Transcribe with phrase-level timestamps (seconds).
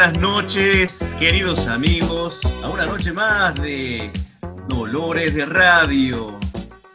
[0.00, 4.10] buenas noches, queridos amigos, a una noche más de
[4.66, 6.38] Dolores de Radio.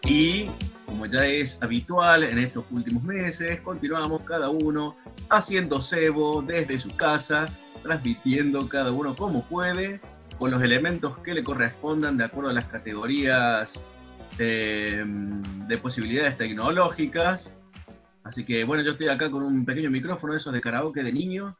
[0.03, 0.47] Y
[0.87, 4.95] como ya es habitual en estos últimos meses, continuamos cada uno
[5.29, 7.45] haciendo cebo desde su casa,
[7.83, 9.99] transmitiendo cada uno como puede,
[10.39, 13.79] con los elementos que le correspondan de acuerdo a las categorías
[14.39, 15.03] de,
[15.67, 17.55] de posibilidades tecnológicas.
[18.23, 21.55] Así que bueno, yo estoy acá con un pequeño micrófono, esos de karaoke de niño,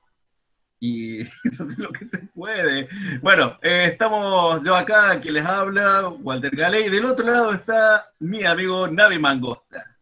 [0.79, 2.87] y eso es lo que se puede.
[3.21, 8.11] Bueno, eh, estamos yo acá, quien les habla, Walter Gale, y del otro lado está
[8.19, 9.95] mi amigo Navi Mangosta.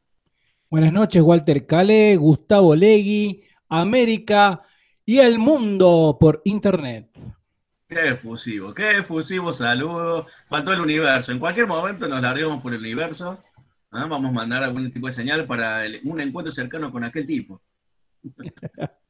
[0.70, 4.63] Buenas noches, Walter Cale, Gustavo Legui, América
[5.05, 7.10] y el mundo por internet.
[7.88, 10.26] Qué efusivo, qué efusivo saludo.
[10.48, 11.32] Faltó el universo.
[11.32, 13.38] En cualquier momento nos largamos por el universo.
[13.91, 14.08] ¿ah?
[14.08, 17.62] Vamos a mandar algún tipo de señal para un encuentro cercano con aquel tipo.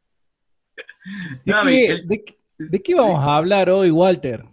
[1.46, 4.46] ¿De, qué, vamos a hablar hoy, Walter?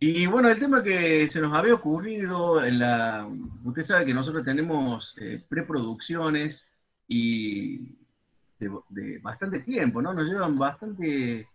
[0.00, 3.28] Y bueno, el tema que se nos había ocurrido en la.
[3.64, 6.68] Usted sabe que nosotros tenemos eh, preproducciones
[7.08, 7.96] y
[8.58, 10.12] de, bastante tiempo, ¿no?
[10.12, 11.48] Nos llevan bastante,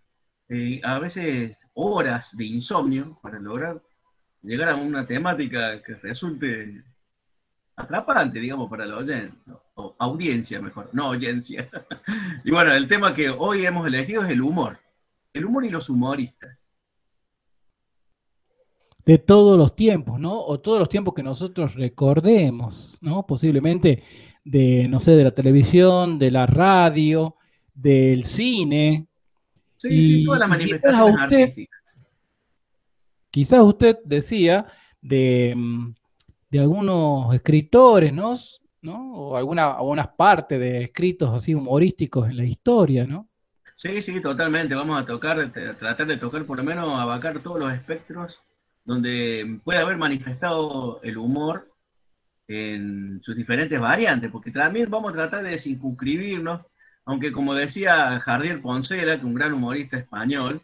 [0.49, 3.81] eh, a veces horas de insomnio para lograr
[4.41, 6.83] llegar a una temática que resulte
[7.75, 8.97] atrapante, digamos, para la
[9.75, 11.69] o audiencia mejor, no audiencia.
[12.43, 14.79] y bueno, el tema que hoy hemos elegido es el humor,
[15.33, 16.63] el humor y los humoristas.
[19.05, 20.39] De todos los tiempos, ¿no?
[20.39, 23.25] O todos los tiempos que nosotros recordemos, ¿no?
[23.25, 24.03] Posiblemente
[24.45, 27.35] de, no sé, de la televisión, de la radio,
[27.73, 29.07] del cine.
[29.77, 31.83] Sí, sí, todas las manifestaciones artísticas.
[33.29, 34.67] Quizás usted decía
[35.01, 35.93] de mm,
[36.53, 38.35] de algunos escritores, ¿no?
[38.85, 43.27] O alguna, algunas partes de escritos así humorísticos en la historia, ¿no?
[43.75, 44.75] Sí, sí, totalmente.
[44.75, 48.39] Vamos a tocar, tratar de tocar por lo menos, abarcar todos los espectros
[48.85, 51.71] donde puede haber manifestado el humor
[52.47, 56.61] en sus diferentes variantes, porque también vamos a tratar de circunscribirnos,
[57.05, 60.61] aunque como decía Jardier Poncela, que un gran humorista español,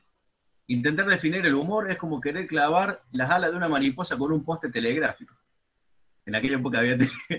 [0.67, 4.45] intentar definir el humor es como querer clavar las alas de una mariposa con un
[4.45, 5.38] poste telegráfico
[6.25, 6.97] en aquella época había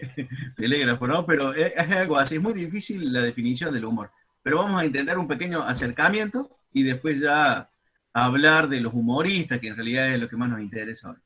[0.57, 1.25] telégrafo, ¿no?
[1.27, 4.11] Pero es, algo así, es muy difícil la definición del humor.
[4.43, 7.71] Pero vamos a intentar un pequeño acercamiento y después ya
[8.13, 11.17] hablar de los humoristas, que en realidad es lo que más nos interesa hoy.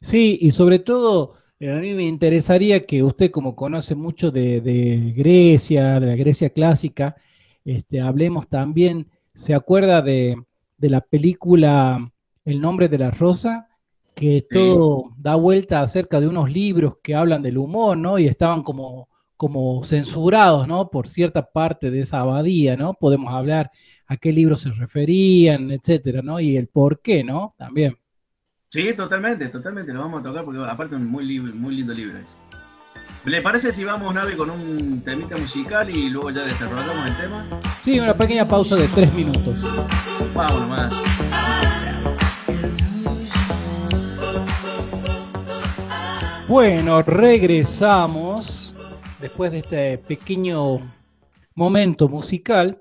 [0.00, 5.12] Sí, y sobre todo, eh, a mí me interesaría que usted, como conoce mucho de,
[5.16, 7.16] Grecia, de la Grecia clásica,
[7.64, 10.44] este, hablemos también, ¿se acuerda de
[10.78, 12.10] la película
[12.44, 13.67] El nombre de la rosa?
[14.18, 18.18] Que todo da vuelta acerca de unos libros que hablan del humor, ¿no?
[18.18, 20.90] Y estaban como, como censurados, ¿no?
[20.90, 22.94] Por cierta parte de esa abadía, ¿no?
[22.94, 23.70] Podemos hablar
[24.08, 26.40] a qué libros se referían, etcétera, ¿no?
[26.40, 27.54] Y el por qué, ¿no?
[27.56, 27.96] También.
[28.68, 32.18] Sí, totalmente, totalmente, lo vamos a tocar porque aparte es un muy, muy lindo libro
[32.18, 32.36] ese.
[33.24, 37.60] ¿Le parece si vamos, Navi, con un temita musical y luego ya desarrollamos el tema?
[37.84, 39.64] Sí, una pequeña pausa de tres minutos.
[40.34, 41.77] Vamos nomás.
[46.48, 48.74] Bueno, regresamos
[49.20, 50.80] después de este pequeño
[51.54, 52.80] momento musical.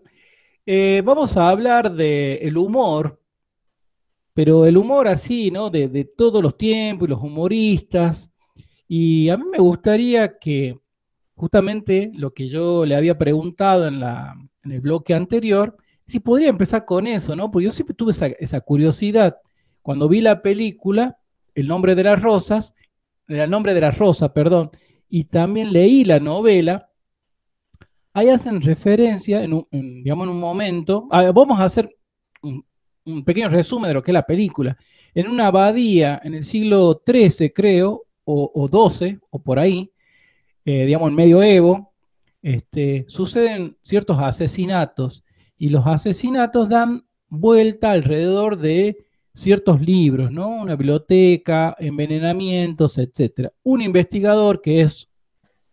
[0.65, 3.21] Eh, vamos a hablar del humor,
[4.33, 5.69] pero el humor así, ¿no?
[5.69, 8.31] De, todos los tiempos y los humoristas.
[8.87, 10.79] Y a mí me gustaría que
[11.35, 16.47] justamente lo que yo le había preguntado en, la, en el bloque anterior, si podría
[16.47, 17.51] empezar con eso, ¿no?
[17.51, 19.35] Porque yo siempre tuve esa curiosidad.
[19.81, 21.17] Cuando vi la película,
[21.53, 22.73] El nombre de las rosas,
[23.27, 24.71] el nombre de la rosa, perdón,
[25.09, 26.89] y también leí la novela,
[28.13, 31.95] ahí hacen referencia, en un, digamos en un momento, vamos a hacer
[32.41, 32.65] un,
[33.23, 34.77] pequeño resumen de lo que es la película.
[35.13, 39.91] En una abadía en el siglo XIII, creo, o, XII, o por ahí,
[40.65, 41.93] eh, digamos en medioevo,
[42.41, 45.23] este, suceden ciertos asesinatos
[45.57, 49.06] y los asesinatos dan vuelta alrededor de
[49.37, 50.49] ciertos libros, ¿no?
[50.49, 53.49] Una biblioteca, envenenamientos, etc.
[53.61, 55.07] Un investigador que es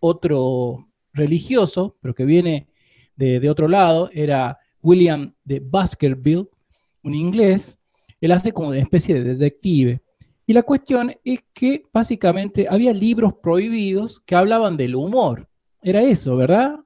[0.00, 2.68] otro religioso, pero que viene
[3.16, 6.50] de, otro lado, era William de Baskerville,
[7.02, 7.80] un inglés,
[8.20, 10.02] él hace como una especie de detective.
[10.46, 15.48] Y la cuestión es que básicamente había libros prohibidos que hablaban del humor.
[15.80, 16.80] Era eso, ¿verdad?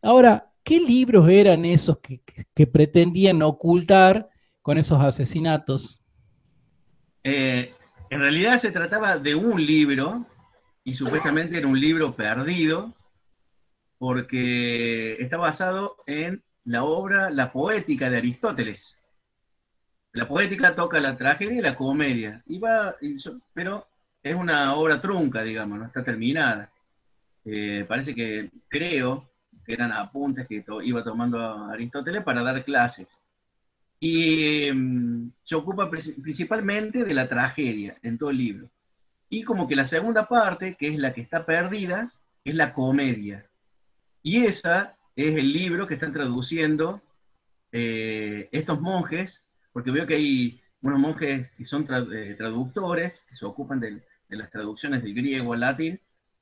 [0.00, 4.31] Ahora, ¿qué libros eran esos que pretendían ocultar
[4.62, 6.00] con esos asesinatos?
[7.24, 7.74] Eh,
[8.10, 10.26] en realidad se trataba de un libro,
[10.84, 12.94] y supuestamente era un libro perdido,
[13.98, 18.98] porque está basado en la obra, la poética de Aristóteles.
[20.12, 22.42] La poética toca la tragedia y la comedia,
[23.54, 23.86] pero
[24.22, 26.70] es una obra trunca, digamos, no está terminada.
[27.44, 29.28] Eh, parece que creo
[29.64, 33.22] que eran apuntes que iba tomando Aristóteles para dar clases.
[34.04, 38.68] Y mm, se ocupa principalmente de la tragedia en todo el libro.
[39.28, 42.12] Y como que la segunda parte, que es la que está perdida,
[42.44, 43.46] es la comedia.
[44.20, 47.00] Y esa es el libro que están traduciendo
[47.70, 53.46] eh, estos monjes, porque veo que hay unos monjes que son eh, traductores, que se
[53.46, 56.00] ocupan de, las traducciones del griego al latín,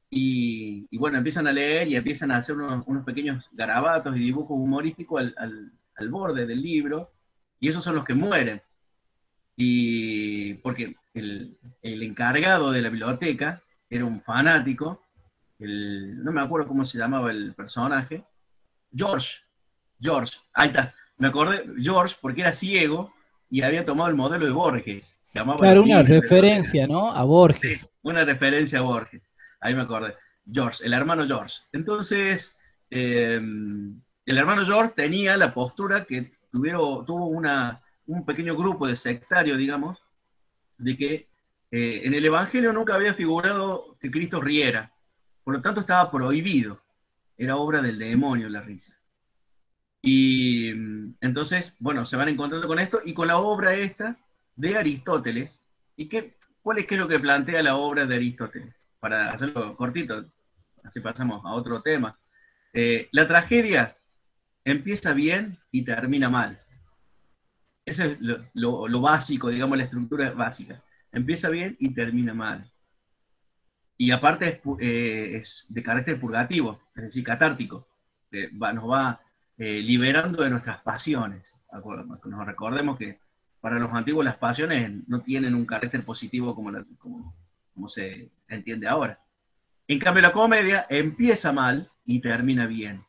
[0.09, 5.35] y, bueno, empiezan a leer y empiezan a hacer unos, pequeños garabatos y dibujos humorísticos
[5.37, 7.11] al, al, borde del libro,
[7.61, 8.61] y esos son los que mueren.
[9.57, 15.03] Y porque el, el encargado de la biblioteca era un fanático,
[15.59, 18.25] el, no me acuerdo cómo se llamaba el personaje,
[18.95, 19.39] George,
[20.01, 23.13] George, ahí está, me acordé, George, porque era ciego
[23.51, 25.15] y había tomado el modelo de Borges.
[25.33, 27.13] Claro, una referencia, ¿no?
[27.13, 27.81] A Borges.
[27.83, 29.23] Sí, una referencia a Borges,
[29.61, 30.15] ahí me acordé.
[30.51, 31.59] George, el hermano George.
[31.73, 32.59] Entonces,
[32.91, 39.59] em, el hermano George tenía la postura que tuvieron, tuvo un pequeño grupo de sectarios,
[39.59, 39.99] digamos,
[40.79, 41.15] de que
[41.71, 44.93] eh, en el Evangelio nunca había figurado que Cristo riera.
[45.45, 46.81] Por lo tanto, estaba prohibido
[47.41, 48.95] era obra del demonio la risa.
[50.03, 54.19] Y mm, entonces, bueno, se van encontrando con esto y con la obra esta
[54.57, 55.59] de Aristóteles.
[55.97, 58.75] ¿Y qué, cuál es, qué es lo que plantea la obra de Aristóteles?
[59.01, 60.27] Para hacerlo cortito,
[60.85, 62.19] así pasamos a otro tema.
[62.75, 63.97] Eh, la tragedia
[64.65, 66.61] empieza bien y termina mal.
[67.85, 68.19] Ese es
[68.55, 70.83] lo, básico, digamos, la estructura básica.
[71.13, 72.71] Empieza bien y termina mal
[74.01, 77.87] y aparte eh, es, de carácter purgativo, es decir, catártico.
[78.31, 79.21] nos va
[79.59, 81.55] eh, liberando de nuestras pasiones.
[82.25, 83.19] Nos recordemos que
[83.61, 89.21] para los antiguos las pasiones no tienen un carácter positivo como, se entiende ahora.
[89.87, 93.05] En cambio, la comedia empieza mal y termina bien.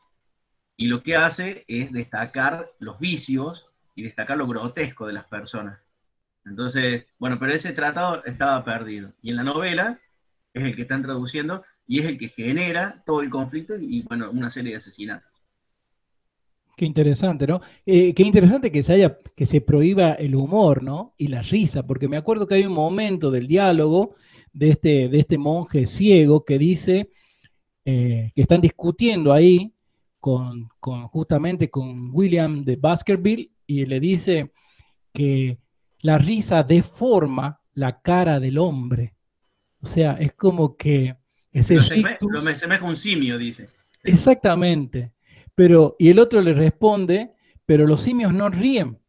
[0.82, 5.80] Y lo que hace es destacar los vicios y destacar lo grotesco de las personas.
[6.44, 9.12] Entonces, bueno, pero ese tratado estaba perdido.
[9.22, 10.00] Y en la novela
[10.52, 14.32] es el que están traduciendo y es el que genera todo el conflicto y, bueno,
[14.32, 15.30] una serie de asesinatos.
[16.76, 17.62] Qué interesante, ¿no?
[17.86, 21.14] Eh, qué interesante que se haya, que se prohíba el humor, ¿no?
[21.16, 24.16] Y la risa, porque me acuerdo que hay un momento del diálogo
[24.52, 27.12] de este, de este monje ciego que dice
[27.86, 29.76] eh, que están discutiendo ahí
[30.22, 34.54] con, con, justamente con William de Baskerville y le dice
[35.12, 35.58] que
[36.00, 39.16] la risa deforma la cara del hombre.
[39.82, 41.16] O sea, es como que
[41.52, 41.84] ese lo,
[42.56, 43.68] semeja un simio, dice.
[44.04, 45.12] Exactamente.
[45.56, 47.32] Pero, y el otro le responde,
[47.66, 49.00] pero los simios no ríen.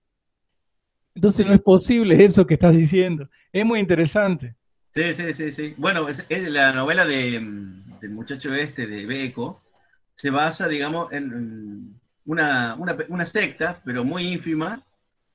[1.15, 3.29] Entonces no es posible eso que estás diciendo.
[3.53, 4.57] Es muy interesante.
[4.95, 5.75] Sí, sí, sí, sí.
[5.77, 7.33] Bueno, es, la novela de,
[8.01, 9.62] del muchacho este, de Beco,
[10.23, 14.81] se basa, digamos, en una, una, secta, pero muy ínfima,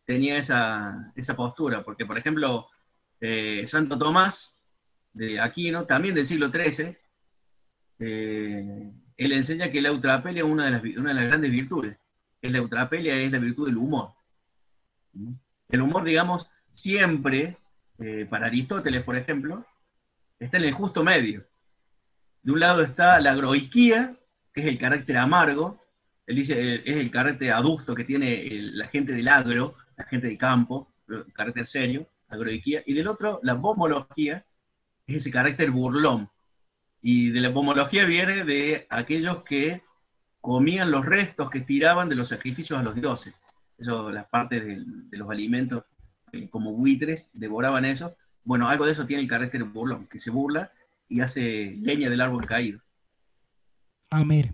[0.06, 2.69] tenía esa, esa postura, porque, por ejemplo,
[3.19, 4.57] eh, Santo Tomás
[5.12, 6.95] de Aquino, también del siglo XIII,
[8.00, 11.97] eh, él enseña que la eutrapelia es una de las, una de las grandes virtudes.
[12.42, 14.14] La eutrapelia es la virtud del humor.
[15.68, 17.57] El humor, digamos, siempre,
[18.00, 19.66] eh, para Aristóteles, por ejemplo,
[20.40, 21.45] está en el justo medio.
[22.42, 24.27] De un lado está la agroiquía, que
[24.61, 25.83] es el carácter amargo,
[26.26, 30.28] él dice, eh, es el carácter adusto que tiene la gente del agro, la gente
[30.28, 34.45] del campo, el carácter serio, agroiquía, y del otro, la bomología,
[35.06, 36.30] es ese carácter burlón.
[37.02, 39.81] Y de la pomología viene de aquellos que
[40.42, 43.33] comían los restos que tiraban de los sacrificios a los dioses.
[43.78, 45.83] Eso, las partes de, los alimentos,
[46.31, 48.16] eh, como buitres, devoraban eso.
[48.44, 50.71] Bueno, algo de eso tiene el carácter burlón, que se burla
[51.07, 52.81] y hace leña del árbol caído.
[54.09, 54.54] Ah, mire.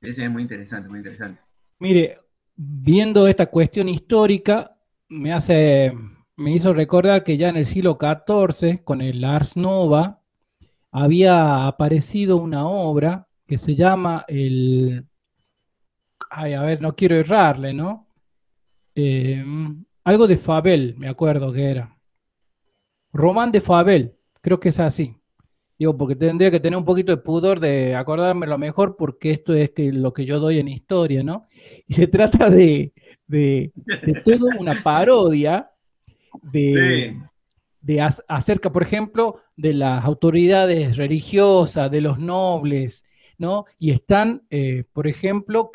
[0.00, 1.40] Ese es muy interesante, muy interesante.
[1.78, 2.18] Mire,
[2.54, 4.76] viendo esta cuestión histórica,
[5.08, 5.92] me hace
[6.36, 10.20] me hizo recordar que ya en el siglo XIV, con el Ars Nova,
[10.90, 15.06] había aparecido una obra que se llama el...
[16.30, 18.08] Ay, a ver, no quiero errarle, ¿no?
[18.94, 19.44] Eh,
[20.04, 21.96] algo de Fabel, me acuerdo que era.
[23.12, 25.16] Román de Fabel, creo que es así.
[25.78, 29.54] Digo, porque tendría que tener un poquito de pudor de acordarme lo mejor, porque esto
[29.54, 31.46] es que lo que yo doy en historia, ¿no?
[31.86, 32.92] Y se trata de,
[33.26, 35.70] de, de toda una parodia
[36.42, 37.16] de,
[38.28, 43.04] acerca, por ejemplo, de las autoridades religiosas, de los nobles,
[43.38, 43.66] ¿no?
[43.78, 45.70] Y están, eh, por ejemplo,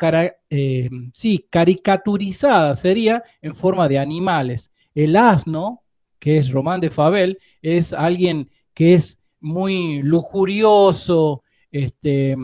[0.48, 4.70] eh, sí, caricaturizadas, sería en forma de animales.
[4.94, 5.82] El asno,
[6.18, 12.36] que es Román de Fabel, es alguien que es muy lujurioso, este,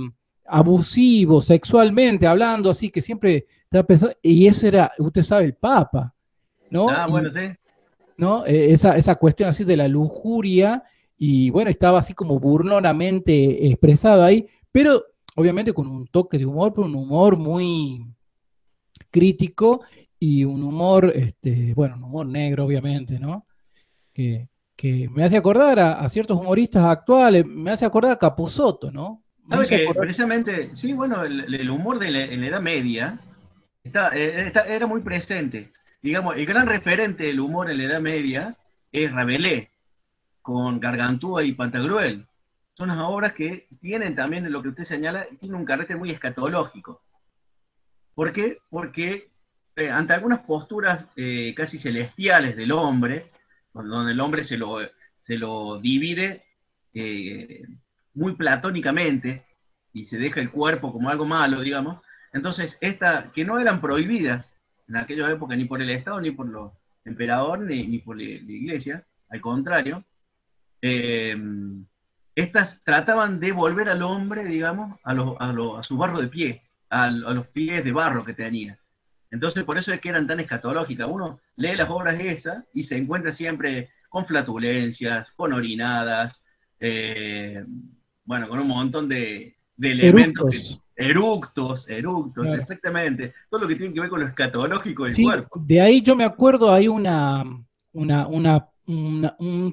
[0.47, 6.15] abusivo, sexualmente hablando, así que siempre está pensando, y eso era, usted sabe, el Papa,
[6.71, 6.89] ¿no?
[6.89, 7.41] Ah, bueno, sí.
[8.17, 8.47] ¿no?
[8.47, 10.83] E, esa, esa cuestión así de la lujuria,
[11.19, 16.73] y bueno, estaba así como burlonamente expresado ahí, pero obviamente con un toque de humor,
[16.75, 18.07] pero un humor muy
[19.11, 19.83] crítico
[20.19, 23.47] y un humor, este, bueno, un humor negro, obviamente, ¿no?
[24.13, 24.49] Que,
[24.83, 29.23] me hace acordar a, ciertos humoristas actuales, me hace acordar a Capusotto, ¿no?
[29.49, 33.21] ¿Sabes que precisamente, sí, bueno, el, humor de la, en la Edad Media
[33.85, 35.73] eh, era muy presente.
[36.03, 38.57] Digamos, el gran referente del humor en la Edad Media
[38.93, 39.69] es Rabelais,
[40.43, 42.27] con Gargantúa y Pantagruel.
[42.75, 47.01] Son las obras que tienen también, lo que usted señala, tienen un carácter muy escatológico.
[48.15, 48.59] ¿Por qué?
[48.69, 49.31] Porque
[49.77, 53.31] eh, ante algunas posturas eh, casi celestiales del hombre,
[53.85, 54.79] donde el hombre se lo,
[55.23, 56.45] se lo divide
[56.95, 57.67] eh,
[58.15, 59.45] muy platónicamente
[59.93, 62.03] y se deja el cuerpo como algo malo, digamos.
[62.33, 64.53] Entonces, estas que no eran prohibidas
[64.89, 66.73] en aquella época ni por el Estado, ni por los
[67.05, 70.05] emperadores, ni, por la, iglesia, al contrario,
[72.35, 77.11] estas trataban de volver al hombre, digamos, a, a, su barro de pie, a, a,
[77.11, 78.79] los pies de barro que tenía.
[79.37, 81.07] Entonces, por eso es que eran tan escatológicas.
[81.11, 86.43] Uno lee las obras esas y se encuentra siempre con flatulencias, con orinadas,
[86.81, 87.63] eh,
[88.25, 90.81] bueno, con un montón de, elementos.
[90.97, 91.87] Eructos.
[91.91, 93.35] eructos, exactamente.
[93.51, 95.63] Todo lo que tiene que ver con lo escatológico del cuerpo.
[95.67, 97.45] De ahí yo me acuerdo, hay una,
[97.93, 98.69] una, una,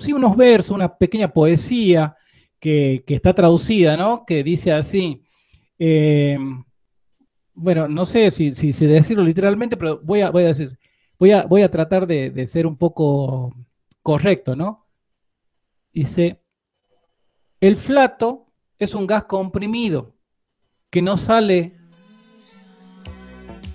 [0.02, 2.18] sí, unos versos, una pequeña poesía
[2.60, 4.26] que, está traducida, ¿no?
[4.28, 5.24] Que dice así.
[5.80, 6.38] Eh,
[7.56, 10.70] bueno, no sé si, si, decirlo literalmente, pero voy a, voy a, decir,
[11.20, 13.54] voy a, voy a tratar de, ser un poco
[14.02, 14.88] correcto, ¿no?
[15.92, 16.42] Dice,
[17.62, 18.48] el flato
[18.80, 20.16] es un gas comprimido
[20.90, 21.80] que no sale...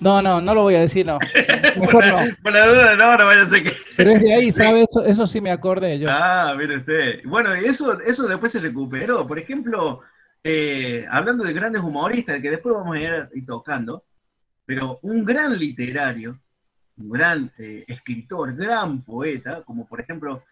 [0.00, 1.18] No, no, no lo voy a decir, no.
[1.80, 2.18] Mejor no.
[2.40, 3.73] Por la duda, no, no vaya a ser que...
[3.97, 4.85] Pero es de ahí, ¿sabe?
[4.88, 6.08] Eso, eso sí me acordé yo.
[6.08, 7.20] Ah, mire usted.
[7.25, 9.26] Bueno, eso, eso después se recuperó.
[9.26, 10.02] Por ejemplo,
[10.50, 14.05] eh, hablando de grandes humoristas, que después vamos a ir, tocando,
[14.64, 16.40] pero un gran literario,
[16.97, 20.43] un gran eh, escritor, gran poeta, como por ejemplo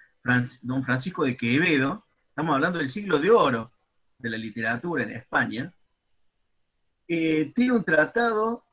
[0.60, 3.72] don Francisco de Quevedo, estamos hablando del siglo de oro
[4.18, 5.72] de la literatura en España,
[7.08, 8.64] eh, tiene un tratado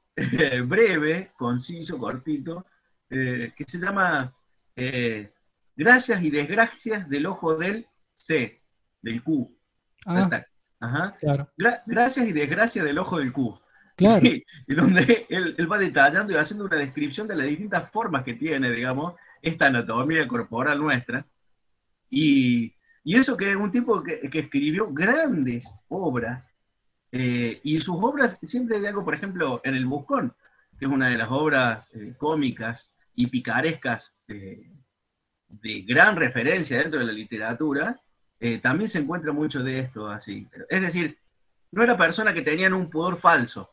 [0.65, 2.65] breve, conciso, cortito,
[3.07, 4.35] que se llama
[5.75, 8.59] Gracias y desgracias del ojo del C,
[9.01, 9.55] del Q.
[10.05, 10.45] Ah.
[10.83, 11.15] Ajá.
[11.85, 13.61] gracias y desgracias del ojo del cubo.
[13.95, 14.21] Claro.
[14.67, 18.71] Y, donde él, va detallando y haciendo una descripción de las distintas formas que tiene,
[18.71, 21.25] digamos, esta anatomía corporal nuestra.
[22.09, 22.73] Y,
[23.05, 26.51] eso que es un tipo que, escribió grandes obras,
[27.11, 30.33] eh, y sus obras siempre hay algo, por ejemplo, en El Buscón,
[30.79, 37.05] que es una de las obras eh, cómicas y picarescas de gran referencia dentro de
[37.05, 38.01] la literatura,
[38.45, 40.45] eh, también se encuentra mucho de esto así.
[40.69, 41.17] Es decir,
[41.71, 43.71] no era persona que tenían un pudor falso.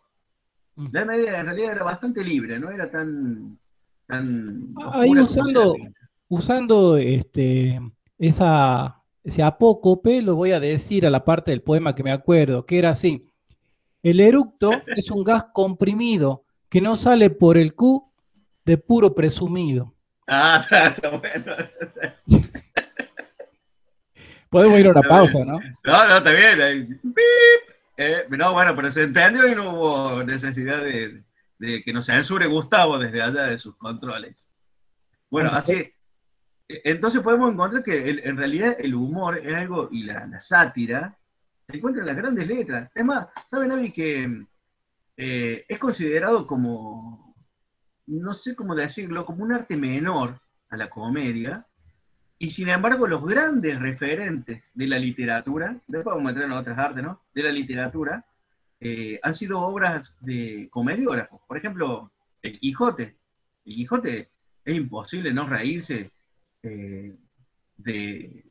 [0.77, 0.87] Mm.
[0.93, 3.59] La media en realidad era bastante libre, no era tan...
[4.07, 5.75] tan Ahí usando,
[6.29, 7.81] usando este,
[8.17, 12.65] esa, ese apócope, lo voy a decir a la parte del poema que me acuerdo,
[12.65, 13.27] que era así.
[14.05, 18.09] El eructo es un gas comprimido que no sale por el Q
[18.65, 19.93] de puro presumido.
[20.29, 21.57] Ah, está bueno.
[24.51, 25.61] Podemos ir a una pausa, ¿no?
[25.85, 27.01] No, no, está bien.
[27.97, 31.23] Eh, no, bueno, pero se entendió y no hubo necesidad de,
[31.59, 34.51] que nos censure Gustavo desde allá de sus controles.
[35.31, 35.93] Bueno, así.
[36.67, 41.17] Entonces podemos encontrar que en realidad el humor es algo, y la, sátira,
[41.69, 42.91] se encuentra en las grandes letras.
[42.95, 44.47] Es más, ¿saben, Avi, que
[45.17, 47.37] eh, es considerado como,
[48.07, 50.41] no sé cómo decirlo, como un arte menor
[50.71, 51.67] a la comedia?
[52.43, 56.79] Y sin embargo, los grandes referentes de la literatura, después vamos a meter en otras
[56.79, 57.21] artes, ¿no?
[57.35, 58.25] De la literatura,
[58.81, 61.43] eh, han sido obras de comediógrafos.
[61.47, 63.15] Por ejemplo, El Quijote.
[63.67, 64.31] El Quijote
[64.65, 66.13] es imposible no reírse
[66.63, 67.15] eh,
[67.77, 68.47] de,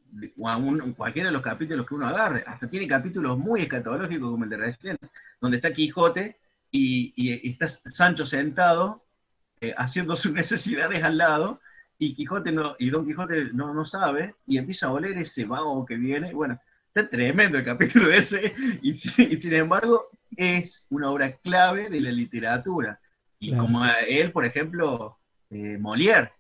[0.96, 2.44] cualquiera de los capítulos que uno agarre.
[2.46, 4.98] Hasta tiene capítulos muy escatológicos como el de recién,
[5.42, 6.38] donde está Quijote
[6.70, 9.04] y, está Sancho sentado
[9.62, 11.60] eh, haciendo sus necesidades al lado
[12.00, 15.86] y Quijote no, y Don Quijote no, no sabe, y empieza a oler ese vago
[15.86, 16.34] que viene.
[16.34, 22.12] Bueno, Está tremendo el capítulo ese, y, sin embargo es una obra clave de la
[22.12, 23.00] literatura.
[23.40, 25.18] Y como él, por ejemplo,
[25.50, 26.32] eh, Molière.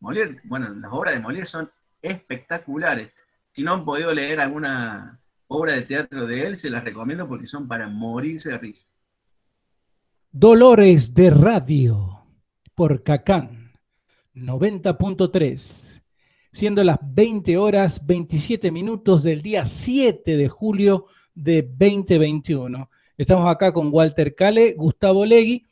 [0.00, 1.70] Molière, bueno, las obras de Molière son
[2.02, 3.10] espectaculares.
[3.52, 7.46] Si no han podido leer alguna obra de teatro de él, se las recomiendo porque
[7.46, 8.84] son para morirse de risa.
[10.32, 12.26] Dolores de Radio
[12.74, 13.63] por Cacán
[14.34, 16.02] 90.3,
[16.52, 22.90] siendo las 20 horas 27 minutos del día 7 de julio de 2021.
[23.16, 25.66] Estamos acá con Walter Cale, Gustavo Legui,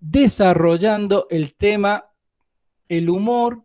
[0.00, 2.06] desarrollando el tema
[2.88, 3.64] el humor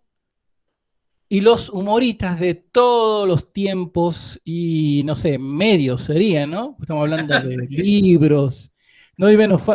[1.29, 6.77] y los humoristas de todos los tiempos y, no sé, medios serían, ¿no?
[6.79, 8.72] Estamos hablando de libros.
[9.17, 9.27] No,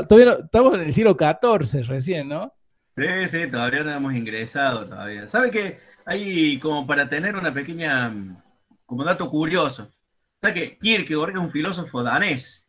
[0.07, 2.53] todavía estamos en el siglo XIV recién, ¿no?
[2.99, 5.29] Sí, sí, todavía no hemos ingresado todavía.
[5.29, 8.13] ¿Sabe que hay como para tener una pequeña,
[8.87, 9.93] como dato curioso?
[10.41, 12.67] ¿Sabe que Kierkegaard es un filósofo danés?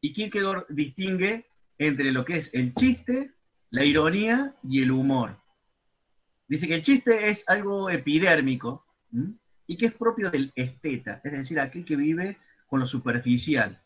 [0.00, 1.46] Y Kierkegaard distingue
[1.78, 3.34] entre lo que es el chiste,
[3.70, 5.38] la ironía y el humor.
[6.48, 8.84] Dice que el chiste es algo epidérmico
[9.68, 13.80] y que es propio del esteta, es decir, aquel que vive con lo superficial.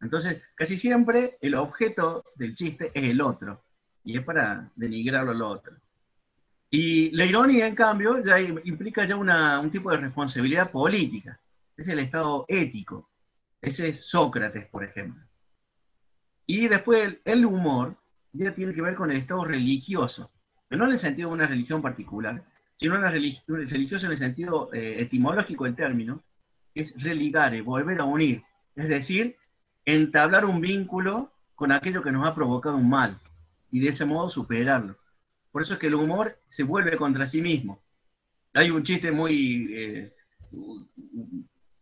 [0.00, 3.63] Entonces, casi siempre el objeto del chiste es el otro,
[4.04, 5.74] y es para denigrarlo al otro.
[6.70, 11.38] Y la ironía, en cambio, ya implica ya un tipo de responsabilidad política.
[11.76, 13.08] Es el estado ético.
[13.60, 15.22] Ese es Sócrates, por ejemplo.
[16.46, 17.96] Y después el humor
[18.32, 20.30] ya tiene que ver con el estado religioso
[20.76, 22.42] no en el sentido de una religión particular,
[22.78, 26.22] sino una religión religiosa en el sentido eh, etimológico del término,
[26.74, 28.42] es religare, volver a unir,
[28.74, 29.36] es decir,
[29.84, 33.20] entablar un vínculo con aquello que nos ha provocado un mal
[33.74, 34.96] y de ese modo superarlo.
[35.50, 37.82] Por eso es que el humor se vuelve contra sí mismo.
[38.52, 40.14] Hay un chiste muy eh,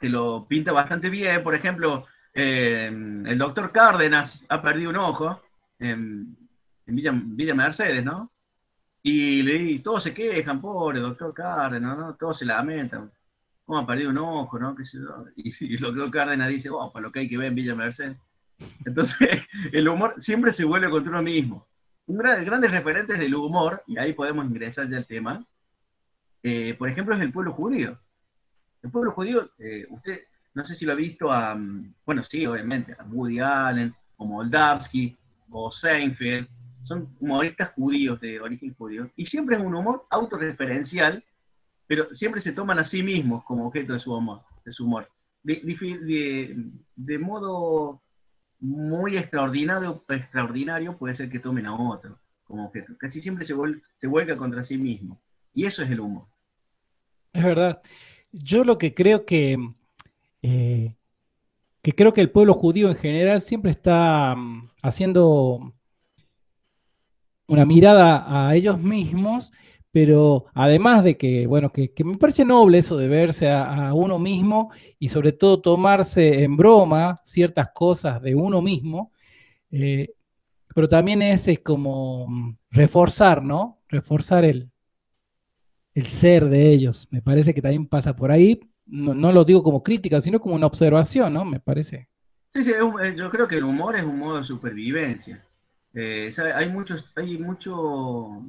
[0.00, 5.42] que lo pinta bastante bien, por ejemplo, eh, el doctor Cárdenas ha perdido un ojo
[5.78, 6.34] en,
[6.87, 8.33] Villa Mercedes, ¿no?
[9.02, 12.14] Y le di, todos se quejan, pobre doctor Cárdenas, ¿no?
[12.14, 13.12] Todos se lamentan.
[13.66, 14.74] ¿Cómo ha perdido un ojo, no?
[15.37, 18.16] Y, el doctor Cárdenas dice, oh, para lo que hay que ver en Villa Merced.
[18.87, 21.66] Entonces, el humor siempre se vuelve contra uno mismo.
[22.07, 25.47] Gran, grandes referentes del humor, y ahí podemos ingresar ya al tema,
[26.43, 27.99] eh, por ejemplo, es el pueblo judío.
[28.83, 30.21] El pueblo judío, eh, usted,
[30.55, 31.57] no sé si lo ha visto a,
[32.05, 35.17] bueno, sí, obviamente, a Woody Allen, o Moldavsky,
[35.51, 36.49] o Seinfeld,
[36.83, 41.25] son humoristas judíos de origen judío, y siempre es un humor autorreferencial,
[41.87, 44.43] pero siempre se toman a sí mismos como objeto de su humor.
[44.65, 45.09] De, su humor.
[45.45, 48.02] de, modo
[48.62, 52.92] muy extraordinario, extraordinario, puede ser que tomen a otro como objeto.
[52.96, 53.55] Casi siempre se,
[54.07, 55.20] vuelca contra sí mismo.
[55.53, 56.27] Y eso es el humor.
[57.33, 57.83] Es verdad.
[58.31, 59.59] Yo lo que creo que,
[60.42, 60.94] eh,
[61.83, 65.75] que creo que el pueblo judío en general siempre está mm, haciendo
[67.48, 69.53] una mirada a ellos mismos,
[69.92, 74.72] pero además de que, bueno, que, me parece noble eso de verse a, uno mismo
[74.98, 79.12] y sobre todo tomarse en broma ciertas cosas de uno mismo,
[79.70, 80.14] eh,
[80.74, 83.83] pero también es, como mm, reforzar, ¿no?
[83.88, 84.70] Reforzar el,
[85.94, 87.07] el ser de ellos.
[87.11, 88.61] Me parece que también pasa por ahí.
[88.87, 91.44] No, no, lo digo como crítica, sino como una observación, ¿no?
[91.44, 92.09] Me parece.
[92.55, 95.44] Sí, sí, eh, yo creo que el humor es un modo de supervivencia.
[95.94, 98.42] Eh, hay muchos, hay mucho,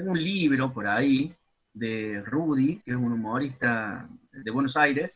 [0.00, 1.34] tengo un libro por ahí
[1.74, 5.12] de Rudy, que es un humorista de Buenos Aires,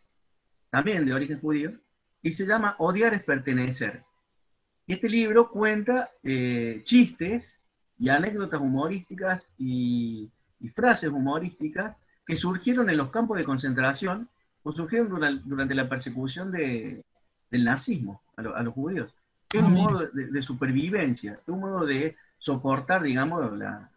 [0.68, 1.72] también de origen judío,
[2.20, 4.02] y se llama Odiar es pertenecer.
[4.86, 7.56] Este libro cuenta eh, chistes
[7.98, 10.30] y anécdotas humorísticas y,
[10.74, 14.28] frases humorísticas que surgieron en los campos de concentración
[14.64, 15.08] o surgieron
[15.44, 17.04] durante, la persecución del
[17.50, 19.14] nazismo a los judíos.
[19.50, 23.90] Es un modo de, supervivencia, es un modo de soportar, digamos, la,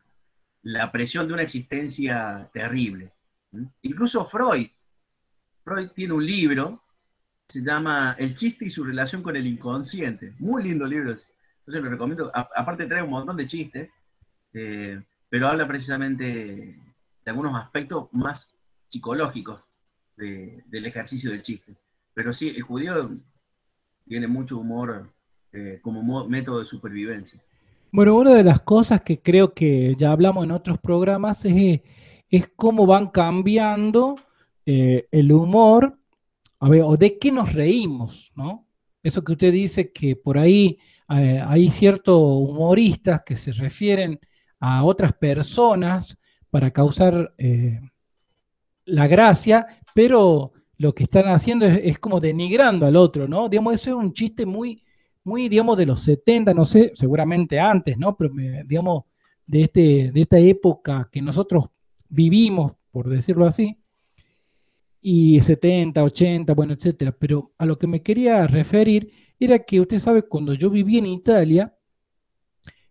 [0.91, 3.11] presión de una existencia terrible.
[3.81, 4.67] Incluso Freud,
[5.63, 6.83] Freud tiene un libro,
[7.47, 10.33] se llama El chiste y su relación con el inconsciente.
[10.39, 12.31] Muy lindo libro, entonces lo recomiendo.
[12.33, 13.89] aparte trae un montón de chistes,
[14.53, 18.53] eh, pero habla precisamente de algunos aspectos más
[18.87, 19.61] psicológicos
[20.15, 21.75] del ejercicio del chiste.
[22.13, 23.11] Pero sí, el judío
[24.05, 25.11] tiene mucho humor
[25.51, 27.39] eh, como método de supervivencia.
[27.91, 31.81] Bueno, una de las cosas que creo que ya hablamos en otros programas es,
[32.29, 34.15] es cómo van cambiando
[34.65, 35.97] eh, el humor,
[36.59, 38.67] a ver, o de qué nos reímos, ¿no?
[39.01, 40.77] Eso que usted dice que por ahí
[41.09, 44.19] eh, hay ciertos humoristas que se refieren
[44.59, 46.17] a otras personas
[46.49, 47.33] para causar
[48.85, 53.49] la gracia, pero lo que están haciendo es, como denigrando al otro, ¿no?
[53.49, 54.83] Digamos, eso es un chiste muy,
[55.27, 58.15] muy, digamos, de los 70, no sé, seguramente antes, ¿no?
[58.15, 58.33] Pero,
[58.65, 59.03] digamos,
[59.45, 61.65] de, este, de esta época que nosotros
[62.07, 63.77] vivimos, por decirlo así,
[65.01, 67.11] y 70, 80, bueno, etcétera.
[67.11, 71.05] Pero a lo que me quería referir era que usted sabe, cuando yo viví en
[71.07, 71.75] Italia,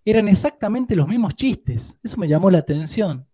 [0.04, 1.94] eran exactamente los mismos chistes.
[2.02, 3.26] Eso me llamó la atención.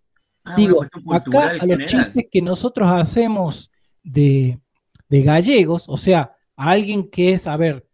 [0.44, 3.70] Ah, Digo, acá a los chistes que nosotros hacemos
[4.02, 4.58] de,
[5.08, 7.86] gallegos, o sea, a alguien que es, a ver,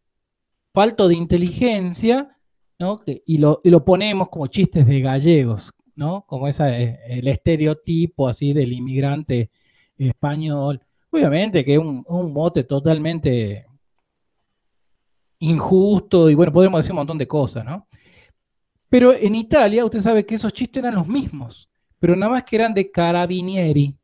[0.78, 2.36] falto de inteligencia,
[2.78, 3.02] ¿no?
[3.04, 6.24] Y lo, y lo ponemos como chistes de gallegos, ¿no?
[6.24, 9.50] Como esa, eh, el estereotipo así del inmigrante
[9.96, 10.80] español.
[11.10, 13.66] Obviamente que es un, un mote totalmente
[15.40, 17.88] injusto y bueno, podemos decir un montón de cosas, ¿no?
[18.88, 22.54] Pero en Italia, usted sabe que esos chistes eran los mismos, pero nada más que
[22.54, 23.96] eran de carabinieri,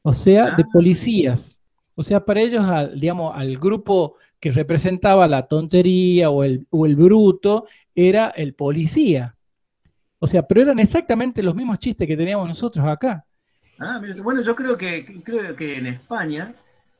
[0.00, 0.68] o sea, de ah.
[0.72, 1.60] policías.
[1.94, 2.64] O sea, para ellos,
[2.98, 9.34] digamos, al grupo que representaba la tontería o el, o el bruto, era el policía.
[10.18, 13.24] O sea, pero eran exactamente los mismos chistes que teníamos nosotros acá.
[13.78, 16.54] Ah, bueno, yo creo que, creo que en España,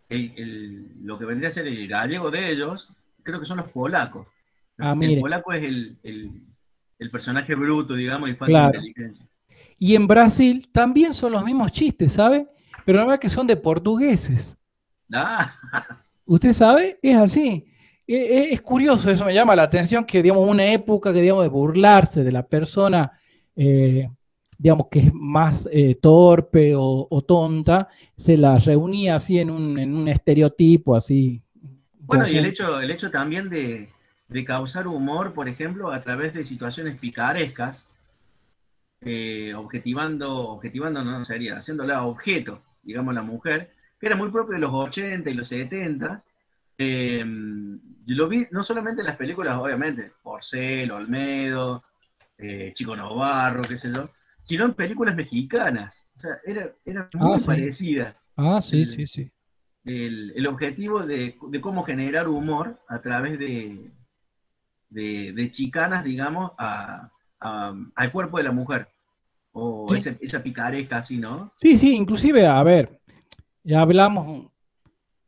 [0.08, 2.90] lo que vendría a ser el gallego de ellos,
[3.22, 4.26] creo que son los polacos.
[4.78, 5.96] Ah, el polaco es el,
[6.98, 9.26] el personaje bruto, digamos, y inteligencia.
[9.78, 12.46] Y en Brasil también son los mismos chistes, ¿sabe?
[12.84, 14.56] Pero nada más que son de portugueses.
[15.12, 15.54] Ah.
[16.26, 16.98] ¿Usted sabe?
[17.02, 17.66] Es así.
[18.06, 21.44] E, e, es, curioso, eso me llama la atención, que digamos una época que digamos
[21.44, 23.12] de burlarse de la persona,
[23.56, 24.08] eh,
[24.58, 29.94] digamos que es más eh, torpe o, tonta, se la reunía así en un, en
[29.94, 31.42] un estereotipo así.
[32.00, 33.88] Bueno, y el hecho, el hecho también de,
[34.28, 37.82] de causar humor, por ejemplo, a través de situaciones picarescas,
[39.02, 44.60] eh, objetivando, objetivando no sería, haciéndola objeto, digamos, la mujer, que era muy propio de
[44.60, 46.22] los 80 y los 70.
[46.78, 47.24] Eh,
[48.04, 51.84] yo lo vi no solamente en las películas, obviamente, Porcel, Olmedo,
[52.38, 54.10] eh, Chico Novarro, qué sé yo,
[54.44, 55.94] sino en películas mexicanas.
[56.16, 58.14] O sea, eran era ah, muy parecidas.
[58.36, 59.30] Ah, sí, sí, sí.
[59.84, 63.90] El, objetivo de, cómo generar humor a través de,
[64.90, 68.88] de, chicanas, digamos, al cuerpo de la mujer.
[69.52, 71.52] O esa, picaresca así, ¿no?
[71.56, 73.00] Sí, sí, inclusive, a ver,
[73.66, 74.46] ya hablamos,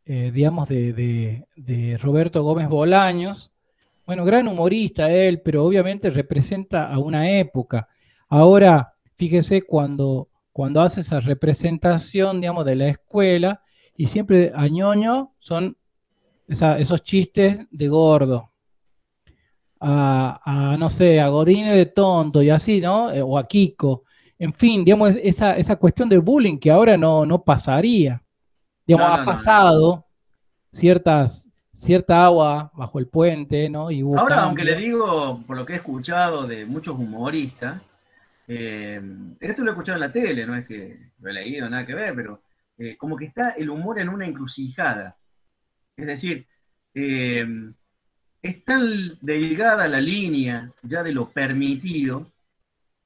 [0.07, 3.51] eh, digamos, de, Roberto Gómez Bolaños.
[4.07, 7.89] Bueno, gran humorista él, pero obviamente representa a una época.
[8.29, 13.61] Ahora, fíjese cuando, cuando hace esa representación, digamos, de la escuela,
[13.97, 15.77] y siempre a ñoño son
[16.47, 18.53] esos chistes de gordo,
[19.81, 23.11] a, no sé, a Godine de tonto y así, ¿no?
[23.11, 24.05] Eh, o a Kiko.
[24.39, 28.23] En fin, digamos, esa, esa cuestión de bullying que ahora no, no pasaría.
[28.89, 30.07] Digamos, ha pasado
[30.73, 33.91] ciertas, cierta agua bajo el puente, ¿no?
[33.91, 37.83] Y ahora, aunque le digo, por lo que he escuchado de muchos humoristas,
[38.49, 39.01] eh,
[39.41, 41.95] esto lo he escuchado en la tele, no es que lo he leído, nada que
[41.95, 42.41] ver, pero
[42.79, 45.17] eh, como que está el humor en una encrucijada.
[45.95, 46.47] Es decir,
[46.95, 47.47] eh,
[48.41, 52.27] es tan delgada la línea ya de lo permitido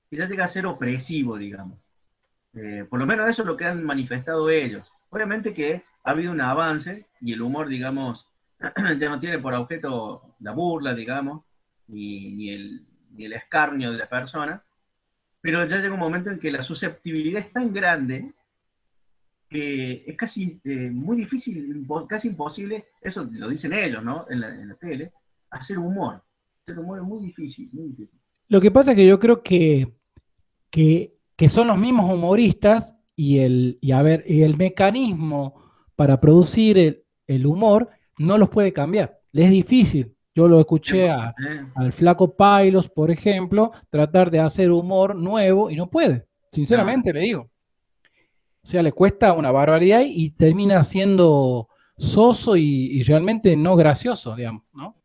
[0.08, 1.78] que ya llega a ser opresivo, digamos.
[2.54, 4.86] Eh, por lo menos eso es lo que han manifestado ellos.
[5.12, 8.26] Obviamente que ha habido un avance y el humor, digamos,
[8.98, 11.44] ya no tiene por objeto la burla, digamos,
[11.88, 12.86] ni, el,
[13.18, 14.64] escarnio de la persona,
[15.42, 18.32] pero ya llega un momento en que la susceptibilidad es tan grande
[19.50, 24.24] que es casi eh, muy difícil, casi imposible, eso lo dicen ellos, ¿no?
[24.30, 25.12] En la, tele,
[25.50, 26.22] hacer humor.
[26.64, 28.18] Hacer humor es muy difícil, muy difícil.
[28.48, 29.92] Lo que pasa es que yo creo que,
[30.70, 35.54] que, son los mismos humoristas y el, y a ver, y el mecanismo
[35.96, 39.18] para producir el, humor no los puede cambiar.
[39.32, 40.14] Es difícil.
[40.34, 45.90] Yo lo escuché al flaco Pailos, por ejemplo, tratar de hacer humor nuevo y no
[45.90, 46.26] puede.
[46.50, 47.50] Sinceramente le digo.
[48.62, 54.34] O sea, le cuesta una barbaridad y termina siendo soso y, y realmente no gracioso,
[54.34, 54.96] digamos, ¿no?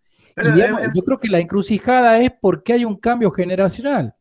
[0.94, 4.16] yo creo que la encrucijada es porque hay un cambio generacional,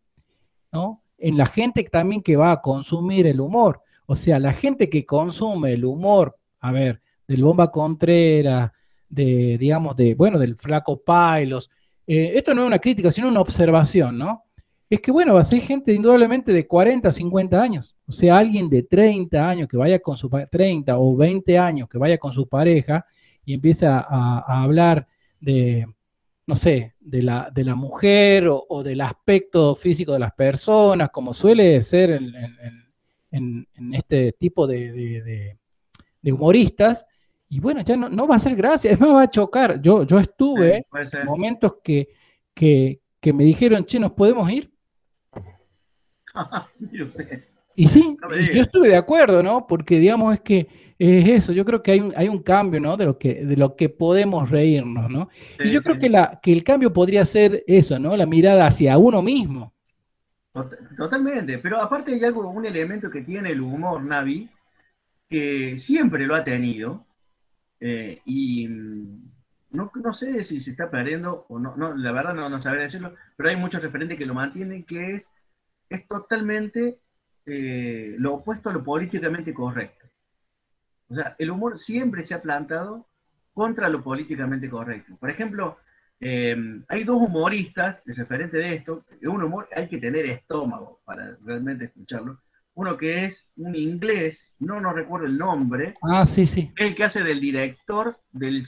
[0.72, 1.02] ¿no?
[1.18, 3.80] En la gente también que va a consumir el humor.
[4.06, 8.70] O sea, la gente que consume el humor, a ver, del Bomba Contreras,
[9.08, 11.70] de, digamos, de, bueno, del Flaco Pailos.
[12.06, 14.44] Eh, esto no es una crítica, sino una observación, ¿no?
[14.88, 17.96] Es que, bueno, va a ser gente indudablemente de 40, 50 años.
[18.06, 21.98] O sea, alguien de 30 años que vaya con su 30 o 20 años que
[21.98, 23.04] vaya con su pareja
[23.44, 25.08] y empieza a hablar
[25.40, 25.86] de,
[26.46, 31.34] no sé, de la, de la mujer o, del aspecto físico de las personas, como
[31.34, 32.10] suele ser
[33.30, 35.58] en, este tipo de,
[36.22, 37.04] humoristas,
[37.48, 39.80] y bueno, ya no, va a ser gracia, es más, va a chocar.
[39.80, 42.08] Yo, yo estuve en momentos que,
[42.54, 43.00] que,
[43.32, 44.72] me dijeron, che, ¿nos podemos ir?
[47.74, 48.16] y sí,
[48.54, 49.66] yo estuve de acuerdo, ¿no?
[49.66, 52.96] Porque digamos es que es eso, yo creo que hay un, hay un cambio, ¿no?
[52.96, 55.28] De lo que, de lo que podemos reírnos, ¿no?
[55.58, 58.16] y yo creo que, la, que el cambio podría ser eso, ¿no?
[58.16, 59.74] La mirada hacia uno mismo.
[60.96, 64.48] Totalmente, pero aparte hay algo, un elemento que tiene el humor, Navi,
[65.28, 67.04] que siempre lo ha tenido,
[67.78, 69.30] eh, y mm,
[69.72, 72.82] no, no, sé si se está perdiendo o no, no la verdad no, no sabré
[72.82, 75.30] decirlo, pero hay muchos referentes que lo mantienen, que es,
[75.90, 77.00] es totalmente
[77.44, 79.95] eh, lo opuesto a lo políticamente correcto.
[81.08, 83.06] O sea, el humor siempre se ha plantado
[83.52, 85.16] contra lo políticamente correcto.
[85.16, 85.78] Por ejemplo,
[86.20, 91.86] em, hay dos humoristas, referente de esto, un humor hay que tener estómago para realmente
[91.86, 92.40] escucharlo,
[92.76, 95.94] uno que es un inglés, no no recuerdo el nombre.
[96.02, 96.70] Ah, sí, sí.
[96.76, 98.66] El que hace del director del,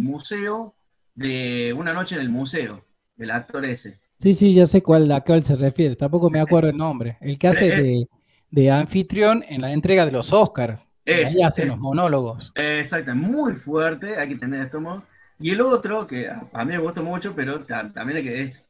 [0.00, 0.76] museo,
[1.16, 2.84] de Una noche en el museo,
[3.16, 3.98] el actor ese.
[4.20, 7.18] Sí, sí, ya sé cuál, a cuál se refiere, tampoco me acuerdo el nombre.
[7.20, 8.06] El que hace eh,
[8.50, 10.87] de, anfitrión en la entrega de los Oscars.
[11.14, 12.52] Ahí hace los monólogos.
[12.54, 15.04] Exacto, muy fuerte, hay que tener estómago.
[15.40, 18.62] Y el otro, que a, mí me gusta mucho, pero también que es,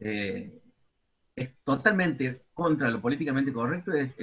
[0.00, 0.60] eh,
[1.34, 4.16] es totalmente contra lo políticamente correcto es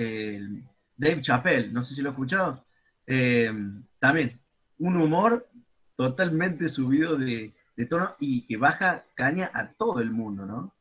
[0.97, 2.63] Dave Chappelle, no sé si lo he escuchado.
[3.05, 3.51] Eh,
[3.99, 4.39] también,
[4.79, 5.47] un humor
[5.95, 7.53] totalmente subido de,
[7.89, 10.73] tono y que baja caña a todo el mundo, ¿no?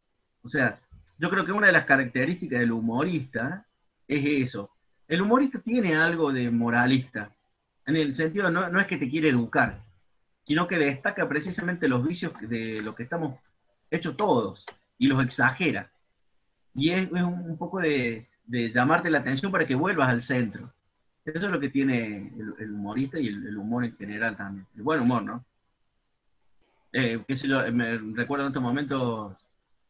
[0.43, 0.81] O sea,
[1.19, 3.67] yo creo que una de las características del humorista
[4.07, 4.71] es eso.
[5.09, 7.31] El humorista tiene algo de moralista,
[7.87, 9.83] en el sentido no, no es que te quiere educar,
[10.45, 13.39] sino que destaca precisamente los vicios de lo que estamos
[13.91, 14.67] hechos todos
[14.99, 15.93] y los exagera
[16.75, 20.73] y es, un, poco de, llamarte la atención para que vuelvas al centro.
[21.25, 24.67] Eso es lo que tiene el, humorista y el, humor en general también.
[24.75, 25.45] El buen humor, ¿no?
[26.93, 27.25] Eh,
[27.73, 29.35] me recuerdo en estos momentos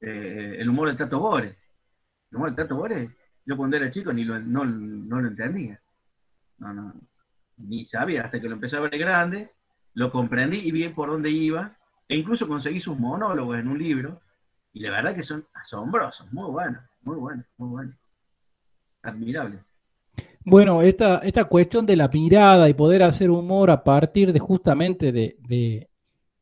[0.00, 1.56] eh, el humor del Tato Bores.
[2.30, 3.10] El humor del Tato Bores,
[3.44, 5.80] yo cuando era chico ni lo, no, lo entendía.
[6.58, 6.94] No, no,
[7.58, 9.50] ni sabía, hasta que lo empecé a ver grande,
[9.94, 11.76] lo comprendí y vi por dónde iba,
[12.08, 14.20] e incluso conseguí sus monólogos en un libro,
[14.72, 17.94] y la verdad que son asombrosos, muy buenos, muy buenos, muy buenos.
[19.02, 19.58] Admirable.
[20.44, 25.12] Bueno, esta, esta cuestión de la mirada y poder hacer humor a partir de justamente
[25.12, 25.88] de,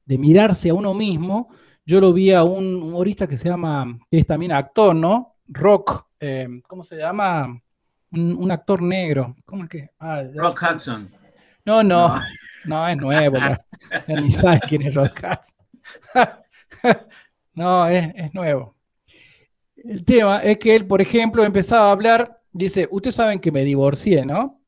[0.07, 1.49] mirarse a uno mismo,
[1.85, 5.30] yo lo vi a un humorista que se llama, que es también actor, ¿no?
[5.53, 7.61] Rock, eh, ¿cómo se llama?
[8.13, 9.37] Un, actor negro.
[9.45, 9.91] ¿Cómo es que?
[9.99, 11.11] Ah, Rock Hudson.
[11.65, 12.21] No, no,
[12.65, 13.39] no, es nuevo.
[14.09, 15.57] ni sabes quién es Rock Hudson.
[17.53, 18.77] No, es, nuevo.
[19.77, 23.65] El tema es que él, por ejemplo, empezaba a hablar, dice, ustedes saben que me
[23.65, 24.63] divorcié, ¿no?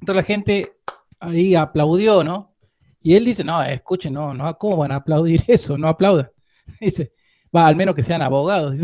[0.00, 0.76] Entonces la gente
[1.18, 2.54] ahí aplaudió, ¿no?
[3.02, 5.76] Y él dice, no, escuchen, no, no, ¿cómo van a aplaudir eso?
[5.76, 6.30] No aplaudan.
[6.80, 7.12] Dice,
[7.56, 8.76] va, al menos que sean abogados.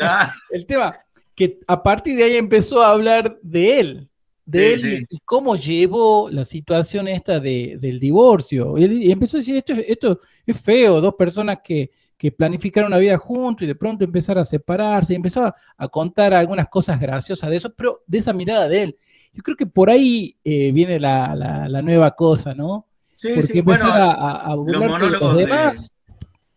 [0.00, 0.32] Ah.
[0.50, 0.96] El tema,
[1.34, 4.08] que a partir de ahí empezó a hablar de él,
[4.44, 8.78] de él y cómo llevó la situación esta del divorcio.
[8.78, 13.18] Y, empezó a decir, esto, esto es feo, dos personas que, que planificaron una vida
[13.18, 17.56] juntos y de pronto empezar a separarse y empezó a, contar algunas cosas graciosas de
[17.56, 18.98] eso, pero de esa mirada de él.
[19.32, 22.86] Yo creo que por ahí eh, viene la, nueva cosa, ¿no?
[23.16, 25.95] Sí, Porque sí, bueno, a, a burlarse de los demás.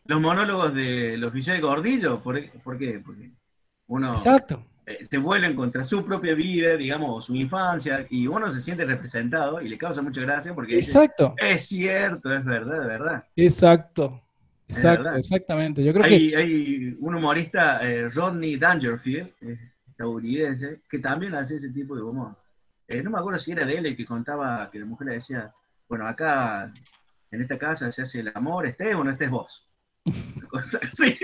[0.10, 3.00] Los monólogos de los Villay Gordillo, ¿por, ¿por, qué?
[3.06, 3.30] Porque
[3.88, 4.66] uno Exacto.
[4.88, 9.62] Eh, se vuelven contra su propia vida, digamos, su infancia, y uno se siente representado
[9.62, 11.36] y le causa mucha gracia porque Exacto.
[11.38, 13.24] es cierto, es verdad, es verdad.
[13.36, 14.20] Exacto.
[14.68, 15.84] Exacto, exactamente.
[15.84, 16.38] Yo creo hay, que...
[16.38, 19.30] hay un humorista, eh, Rodney Dangerfield,
[19.92, 22.36] estadounidense, que también hace ese tipo de humor.
[22.88, 25.14] Eh, no me acuerdo si era de él el que contaba que la mujer le
[25.16, 25.54] decía,
[25.88, 26.74] bueno, acá
[27.30, 29.69] en esta casa se hace el amor, estés o no estés vos.
[30.98, 31.20] sí,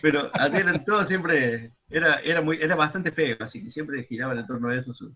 [0.00, 4.34] pero, así era todo siempre, era, era, muy, era bastante feo, así que siempre giraba
[4.34, 5.12] en torno a eso sus,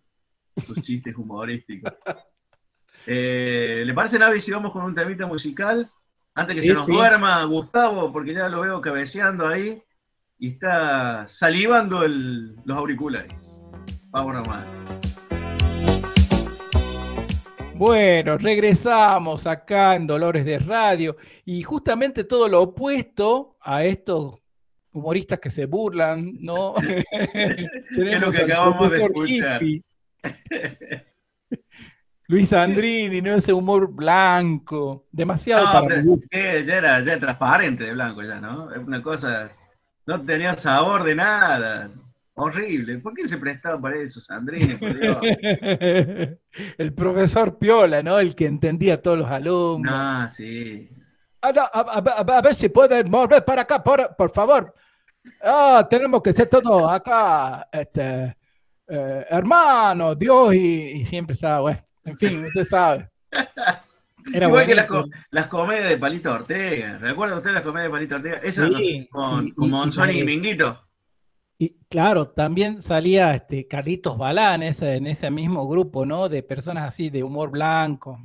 [0.82, 1.92] chistes humorísticos.
[3.08, 5.88] Eh, ¿Le parece, Navi, si vamos con un temita musical?
[6.34, 9.80] Antes que se nos duerma Gustavo, porque ya lo veo cabeceando ahí
[10.40, 13.70] y está salivando los auriculares.
[14.10, 15.15] Vamos nomás.
[17.78, 24.40] Bueno, regresamos acá en Dolores de Radio y justamente todo lo opuesto a estos
[24.92, 26.74] humoristas que se burlan, ¿no?
[27.94, 29.60] Tenemos lo que acabamos de escuchar.
[32.28, 33.34] Luis Andrini, ¿no?
[33.34, 38.72] Ese humor blanco, demasiado para ya era ya transparente de blanco ya, ¿no?
[38.72, 39.50] Es una cosa,
[40.06, 41.90] no tenía sabor de nada.
[42.36, 42.98] Horrible.
[42.98, 44.78] ¿Por qué se prestaba para eso, Sandrine?
[46.78, 48.18] el profesor Piola, ¿no?
[48.18, 49.92] El que entendía a todos los alumnos.
[49.94, 50.88] Ah, sí.
[51.40, 54.74] A, ver si puede mover para acá, por, favor.
[55.42, 58.36] Ah, tenemos que ser todos acá, este,
[58.88, 63.08] eh, hermano, Dios, y, siempre está, bueno, en fin, usted sabe.
[64.32, 66.98] Era Igual que las, comedias de Palito Ortega.
[66.98, 68.40] ¿Recuerda usted las comedias de Palito Ortega?
[68.42, 68.68] Esa
[69.10, 70.85] con, con y, Minguito.
[71.58, 76.28] Y claro, también salía este Carlitos Balán en ese, en ese mismo grupo, ¿no?
[76.28, 78.20] De personas así de humor blanco.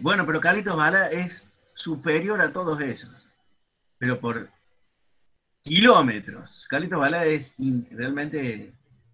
[0.00, 3.10] bueno, pero Carlitos Balán es superior a todos esos.
[3.98, 4.48] Pero por
[5.62, 6.66] kilómetros.
[6.68, 7.54] Carlitos Balán es
[7.90, 8.72] realmente.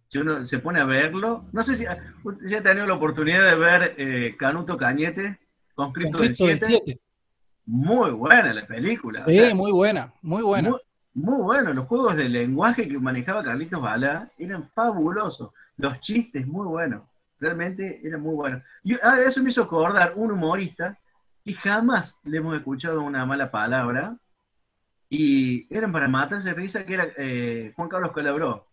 [0.08, 1.86] Si uno se pone a verlo, no sé si,
[2.46, 5.38] si ha tenido la oportunidad de ver eh, Canuto Cañete,
[5.74, 7.00] Conscripto, del 7.
[7.64, 9.24] Muy buena la película.
[9.26, 10.68] Sí, muy buena, muy buena.
[10.68, 10.80] Muy,
[11.14, 15.50] bueno, los juegos de lenguaje que manejaba Carlitos Balá eran fabulosos.
[15.76, 17.02] Los chistes, muy buenos.
[17.38, 18.62] Realmente eran muy buenos.
[18.82, 20.98] Y ah, eso me hizo acordar un humorista
[21.44, 24.16] que jamás le hemos escuchado una mala palabra.
[25.10, 28.66] Y eran para matarse de risa, que era eh, Juan Carlos Calabró.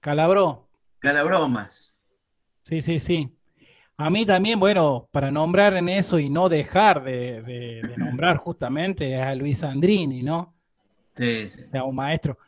[0.00, 0.68] Calabró.
[1.00, 2.00] Calabromas.
[2.64, 3.36] Sí, sí, sí.
[3.96, 9.34] A mí también, bueno, para nombrar en eso y no dejar de, nombrar justamente a
[9.34, 10.54] Luis Andrini, ¿no?
[11.20, 11.78] Sí, sí.
[11.78, 12.38] un maestro.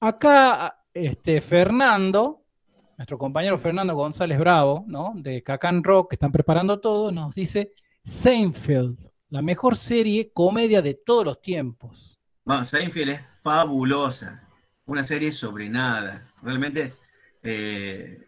[0.00, 2.42] Acá, este, Fernando,
[2.98, 5.12] nuestro compañero Fernando González Bravo, ¿no?
[5.14, 10.94] De Cacan Rock, que están preparando todo, nos dice Seinfeld, la mejor serie comedia de
[10.94, 12.18] todos los tiempos.
[12.44, 14.42] No, Seinfeld es fabulosa,
[14.86, 16.26] una serie sobre nada.
[16.42, 16.94] Realmente
[17.44, 18.26] eh,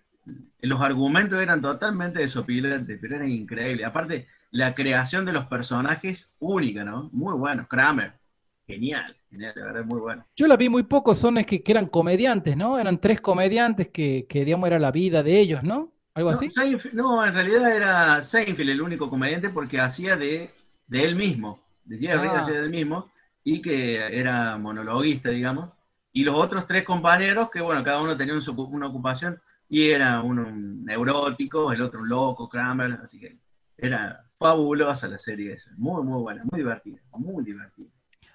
[0.60, 3.84] los argumentos eran totalmente desopilantes, pero eran increíbles.
[3.84, 7.10] Aparte, la creación de los personajes única, ¿no?
[7.12, 7.66] Muy bueno.
[7.68, 8.17] Kramer,
[8.68, 10.26] genial, genial, la verdad, muy bueno.
[10.36, 12.78] Yo la vi muy poco, son es que, eran comediantes, ¿no?
[12.78, 15.90] Eran tres comediantes que, que, digamos, era la vida de ellos, ¿no?
[16.12, 16.48] ¿Algo así?
[16.92, 20.50] no, en realidad era Seinfeld el único comediante porque hacía de,
[20.86, 22.40] de él mismo, de Jerry ah.
[22.40, 23.10] hacía de él mismo,
[23.42, 25.70] y que era monologuista, digamos.
[26.12, 30.42] Y los otros tres compañeros, que bueno, cada uno tenía una ocupación, y era uno
[30.42, 33.38] un neurótico, el otro un loco, Kramer, así que
[33.78, 37.88] era fabulosa la serie esa, muy, muy buena, muy divertida, muy divertida.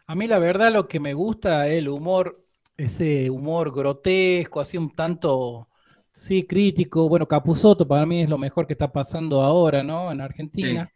[0.07, 2.45] A mí la verdad lo que me gusta es el humor,
[2.77, 5.69] ese humor grotesco, así un tanto,
[6.11, 7.07] sí, crítico.
[7.09, 10.11] Bueno, Capuzoto para mí es lo mejor que está pasando ahora, ¿no?
[10.11, 10.91] En Argentina.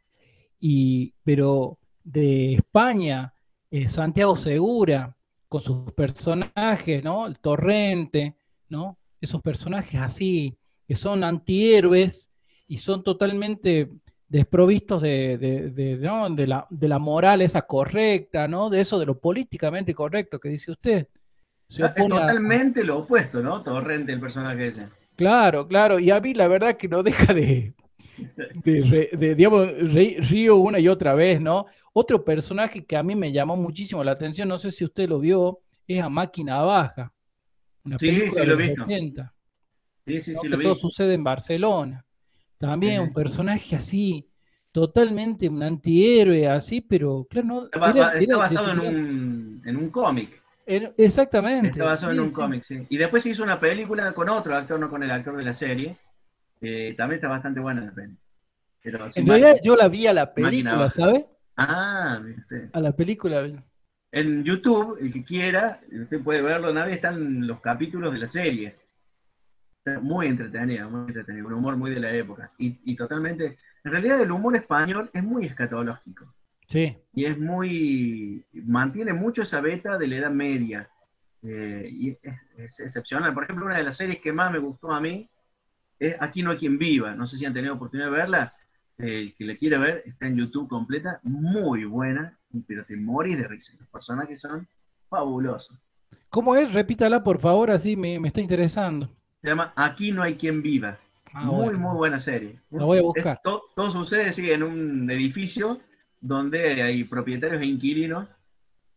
[0.60, 3.34] Y, pero de España,
[3.72, 5.16] eh, Santiago Segura,
[5.48, 7.28] con sus personajes, ¿no?
[7.28, 8.38] El Torrente,
[8.70, 8.98] ¿no?
[9.22, 12.32] esos personajes así, que son antihéroes
[12.68, 13.90] y son totalmente
[14.28, 18.70] desprovistos de, de, la, de la moral esa correcta, ¿no?
[18.70, 21.08] De eso, de lo políticamente correcto que dice usted.
[21.68, 23.62] Se es totalmente lo opuesto, ¿no?
[23.62, 24.88] Torrente, el personaje ese.
[25.16, 27.74] Claro, claro, y a mí la verdad que no deja de,
[28.64, 31.66] de, digamos, río una y otra vez, ¿no?
[31.94, 35.20] Otro personaje que a mí me llamó muchísimo la atención, no sé si usted lo
[35.20, 37.12] vio, es a Máquina Baja
[37.98, 38.74] sí, sí, lo vi.
[40.06, 42.06] Sí, sí, sí, lo Todo sucede en Barcelona.
[42.58, 44.30] También un personaje así,
[44.72, 47.64] totalmente un antihéroe, así, pero claro, no.
[47.66, 50.42] Está, basado en un, en un cómic.
[50.66, 51.70] exactamente.
[51.70, 52.86] Está basado en un cómic, sí.
[52.90, 55.54] Y después se hizo una película con otro actor, no con el actor de la
[55.54, 55.98] serie.
[56.98, 58.16] también está bastante buena la peli.
[58.84, 61.28] en realidad yo la vi a la película, ¿sabe?
[61.56, 62.70] Ah, ¿viste?
[62.74, 63.42] A la película
[64.12, 68.76] en YouTube, el que quiera, usted puede verlo, nadie están los capítulos de la serie.
[70.02, 72.50] Muy entretenida, muy entretenida, un humor muy de la época.
[72.58, 76.34] Y, totalmente, en realidad el humor español es muy escatológico.
[76.68, 76.98] Sí.
[77.14, 80.90] Y es muy, mantiene mucho esa beta de la Edad Media.
[81.44, 82.18] Eh, y
[82.58, 83.34] es, excepcional.
[83.34, 85.30] Por ejemplo, una de las series que más me gustó a mí
[86.00, 87.16] es Aquí no hay quien viva.
[87.16, 88.54] No sé si han tenido oportunidad de verla.
[88.98, 92.36] El que la quiera ver, está en YouTube completa, muy buena,
[92.68, 93.74] pero te morís de risa.
[93.80, 94.68] Los personajes son
[95.08, 95.80] fabulosos.
[96.30, 96.74] ¿Cómo es?
[96.74, 99.10] Repítala, por favor, así me, está interesando.
[99.42, 100.98] Se llama Aquí no hay quien viva.
[101.34, 102.60] Ah, muy, muy buena serie.
[102.72, 103.42] La voy a buscar.
[103.44, 105.80] todo, sucede sí, en un edificio
[106.20, 108.28] donde hay propietarios e inquilinos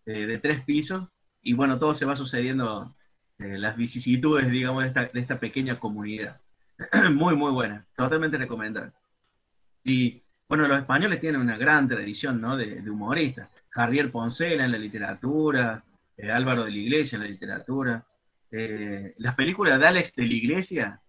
[0.06, 1.06] eh, de tres pisos
[1.42, 2.94] y bueno, todo se va sucediendo,
[3.38, 6.40] eh, las vicisitudes, digamos, de esta, de esta pequeña comunidad.
[7.12, 7.86] muy, muy buena.
[7.96, 8.92] Totalmente recomendable.
[9.84, 12.56] Y bueno, los españoles tienen una gran tradición ¿no?
[12.56, 13.48] de, humoristas.
[13.70, 15.82] Javier Poncela en la literatura,
[16.16, 18.04] eh, Álvaro de la Iglesia en la literatura.
[18.52, 21.00] Eh, las películas de Alex de la Iglesia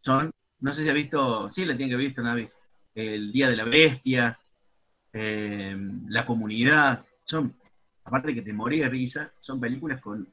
[0.00, 2.48] son, no sé si ha visto, sí, la tiene que haber visto, Navi,
[2.94, 4.38] El Día de la Bestia,
[5.12, 5.76] eh,
[6.08, 7.56] La Comunidad, son,
[8.04, 10.28] aparte de que te morí de risa, son películas con,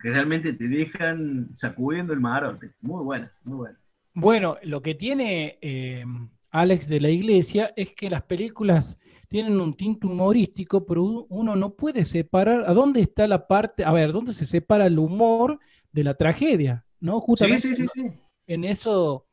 [0.00, 2.72] que realmente te dejan sacudiendo el marote.
[2.80, 3.78] Muy buena, muy buena.
[4.14, 6.04] Bueno, lo que tiene eh,
[6.50, 8.98] Alex de la Iglesia es que las películas
[9.28, 13.92] tienen un tinte humorístico, pero uno no puede separar a dónde está la parte, a
[13.92, 15.60] ver, dónde se separa el humor
[15.92, 17.20] de la tragedia, ¿no?
[17.20, 18.10] Justamente sí, sí, sí,
[18.46, 19.26] en eso,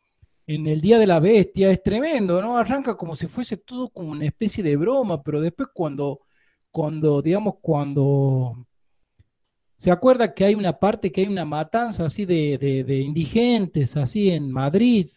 [0.45, 2.57] en el Día de la Bestia, es tremendo, ¿no?
[2.57, 6.22] Arranca como si fuese todo como una especie de broma, pero después cuando,
[6.70, 8.68] cuando, digamos, cuando
[9.78, 14.51] se acuerda que hay una parte, que hay una matanza así de, indigentes, así en
[14.51, 15.07] Madrid,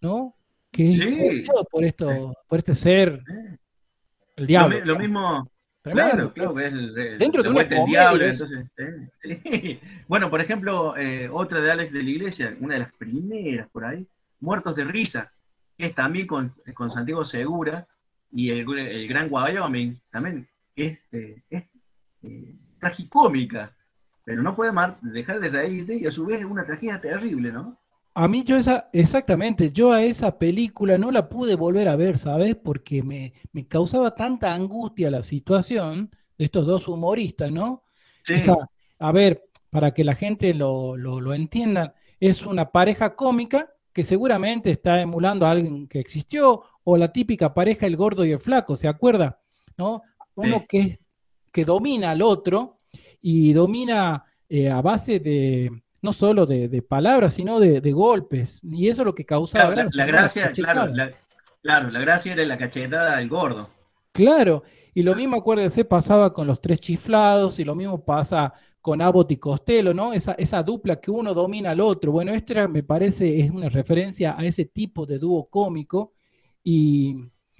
[0.00, 0.37] ¿no?
[0.78, 3.20] Que es por esto, por este ser
[4.36, 4.78] el diablo.
[4.84, 5.50] Lo, mismo.
[5.82, 8.24] Claro, claro que es el, dentro de, un diablo.
[8.24, 9.80] Entonces, ¿eh?
[10.06, 13.86] Bueno, por ejemplo, eh, otra de Alex de la Iglesia, una de las primeras por
[13.86, 14.06] ahí,
[14.38, 15.32] Muertos de Risa,
[15.76, 17.88] que es también con, con Santiago Segura
[18.30, 21.64] y el, el Gran Wyoming, también es, eh, es
[22.78, 23.74] tragicómica,
[24.22, 24.70] pero no puede
[25.02, 27.76] dejar de reírte y a su vez es una tragedia terrible, ¿no?
[28.14, 32.18] A mí yo esa, exactamente, yo a esa película no la pude volver a ver,
[32.18, 32.56] ¿sabes?
[32.56, 33.32] Porque me,
[33.68, 37.84] causaba tanta angustia la situación de estos dos humoristas, ¿no?
[38.22, 38.34] Sí.
[38.98, 44.70] a ver, para que la gente lo, lo, entienda, es una pareja cómica que seguramente
[44.70, 48.76] está emulando a alguien que existió, o la típica pareja el gordo y el flaco,
[48.76, 49.40] ¿se acuerda?
[49.76, 50.02] ¿No?
[50.34, 51.00] Uno que,
[51.52, 52.80] que domina al otro
[53.20, 55.70] y domina eh, a base de,
[56.00, 58.60] no solo de, palabras, sino de, golpes.
[58.62, 61.10] Y eso es lo que causaba La, gracia, claro, la,
[61.62, 63.68] claro, la gracia era la cachetada del gordo.
[64.12, 64.62] Claro,
[64.94, 69.32] y lo mismo, acuérdense, pasaba con los tres chiflados, y lo mismo pasa con Abbott
[69.32, 70.12] y Costello, ¿no?
[70.12, 72.12] Esa, esa dupla que uno domina al otro.
[72.12, 76.14] Bueno, esto me parece es una referencia a ese tipo de dúo cómico.
[76.62, 77.16] Y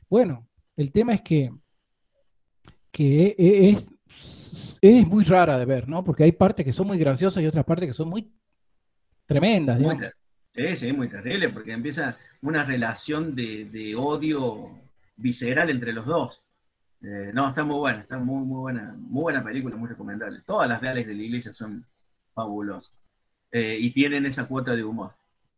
[0.09, 1.53] bueno, el tema es que,
[2.91, 3.87] que e, e, es,
[4.81, 6.05] es muy rara de ver, ¿no?
[6.05, 8.33] Porque hay partes que son muy graciosas y otras partes que son muy
[9.27, 9.81] tremendas.
[10.55, 14.71] sí, sí, muy terrible, porque empieza una relación de, odio
[15.17, 16.43] visceral entre los dos.
[17.03, 20.41] Eh, no, está muy buena, está muy, muy buena, muy buena película, muy recomendable.
[20.45, 21.85] Todas las reales de la iglesia son
[22.35, 22.93] fabulosas
[23.53, 25.13] eh, y tienen esa cuota de humor.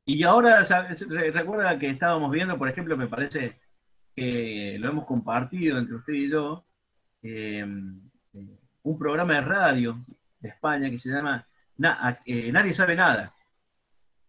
[0.04, 0.64] Y ahora,
[1.32, 3.58] recuerda que estábamos viendo, por ejemplo, me parece
[4.16, 6.64] que lo hemos compartido entre usted y yo,
[7.22, 7.64] eh,
[8.82, 9.98] un programa de radio
[10.40, 11.46] de España que se llama
[12.24, 13.32] eh, Nadie sabe nada,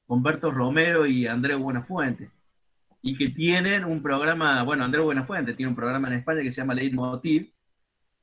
[0.06, 2.30] con Berto Romero y Andrés Buenafuente.
[3.02, 6.62] Y que tienen un programa, bueno, Andrés Buenafuente tiene un programa en España que se
[6.62, 7.52] llama Leitmotiv,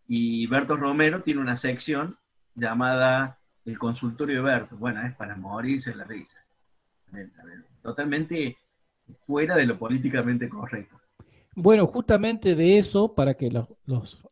[0.07, 2.17] y Berto Romero tiene una sección
[2.55, 4.77] llamada El consultorio de Berto.
[4.77, 6.41] Bueno, es para morirse la risa.
[7.83, 8.57] Totalmente
[9.27, 10.99] fuera de lo políticamente correcto.
[11.55, 13.51] Bueno, justamente de eso, para que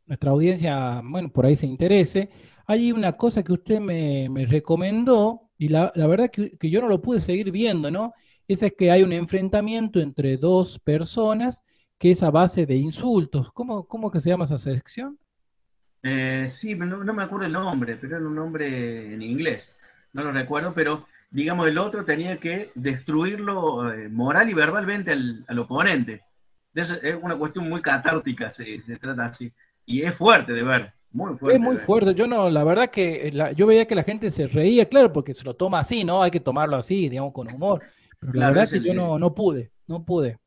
[0.07, 2.31] nuestra audiencia, bueno, por ahí se interese,
[2.67, 7.01] hay una cosa que usted me, recomendó y la, verdad que, que, yo no lo
[7.01, 8.13] pude seguir viendo, ¿no?
[8.49, 11.65] Esa es que hay un enfrentamiento entre dos personas
[11.99, 13.51] que es a base de insultos.
[13.53, 15.19] ¿Cómo, cómo que se llama esa sección?
[16.03, 19.73] Eh, sí, no, no, me acuerdo el nombre, pero era un nombre en inglés.
[20.13, 25.59] No lo recuerdo, pero digamos, el otro tenía que destruirlo eh, moral y verbalmente al
[25.59, 26.23] oponente
[26.77, 29.53] es una cuestión muy catártica, se, trata así.
[29.87, 31.57] Y es fuerte de ver, muy fuerte.
[31.57, 32.15] Es muy fuerte.
[32.15, 35.45] Yo no, la verdad que yo veía que la gente se reía, claro, porque se
[35.45, 36.23] lo toma así, ¿no?
[36.23, 37.83] Hay que tomarlo así, digamos, con humor.
[38.21, 40.39] Pero la verdad que yo no, no pude, no pude.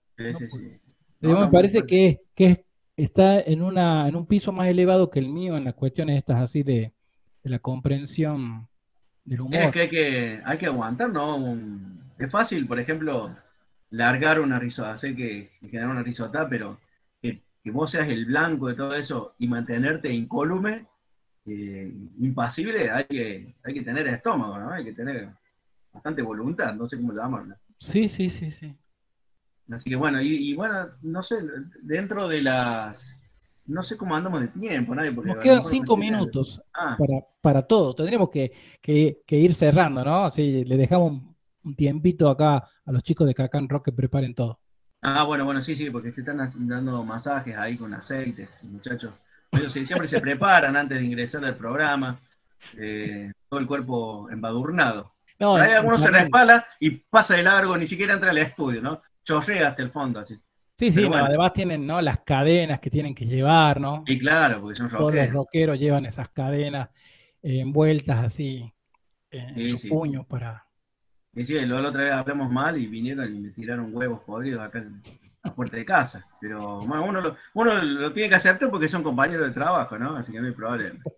[1.21, 2.65] me parece que, que
[3.03, 6.41] está en, una, en un piso más elevado que el mío en las cuestiones estas
[6.41, 6.93] así de,
[7.43, 8.67] la comprensión
[9.23, 9.55] del humor.
[9.55, 11.57] Es que hay que, hay que aguantar, ¿no?
[12.19, 13.35] es fácil, por ejemplo,
[13.89, 16.77] largar una risota, hacer que, generar una risota, pero
[17.63, 20.87] que, vos seas el blanco de todo eso y mantenerte incólume,
[21.45, 24.71] eh, impasible, hay que, hay que tener estómago, ¿no?
[24.71, 25.29] Hay que tener
[25.91, 27.55] bastante voluntad, no sé cómo llamarlo.
[27.77, 28.75] Sí, sí, sí, sí.
[29.71, 31.35] Así que bueno, y, bueno, no sé,
[31.81, 33.15] dentro de las...
[33.65, 35.11] No sé cómo andamos de tiempo, nadie.
[35.11, 36.95] Nos quedan cinco minutos ah.
[36.97, 37.93] para, para todo.
[37.93, 38.51] Tendríamos que,
[38.81, 40.25] que, ir cerrando, ¿no?
[40.25, 41.21] Así le dejamos
[41.63, 44.59] un tiempito acá a los chicos de Cacan Rock que preparen todo.
[45.01, 49.13] Ah, bueno, bueno, sí, sí, porque se están dando masajes ahí con aceites, muchachos.
[49.51, 52.19] Ellos siempre se preparan antes de ingresar al programa,
[52.77, 55.13] eh, todo el cuerpo embadurnado.
[55.39, 59.01] No, hay algunos se respala y pasa de largo, ni siquiera entra al estudio, ¿no?
[59.23, 60.37] Chorrea hasta el fondo, así.
[60.77, 62.01] Sí, sí, además tienen ¿no?
[62.01, 64.03] las cadenas que tienen que llevar, ¿no?
[64.05, 65.11] Y claro, porque son rockeros.
[65.11, 66.89] Todos los rockeros llevan esas cadenas
[67.41, 68.71] eh, envueltas así
[69.31, 70.65] en su puño para,
[71.39, 74.79] y sí, la otra vez hablamos mal y vinieron y me tiraron huevos podridos acá
[74.79, 75.01] en
[75.41, 76.27] la puerta de casa.
[76.41, 80.17] Pero bueno, uno lo, uno lo tiene que aceptar porque son compañeros de trabajo, ¿no?
[80.17, 80.99] Así que no hay problema.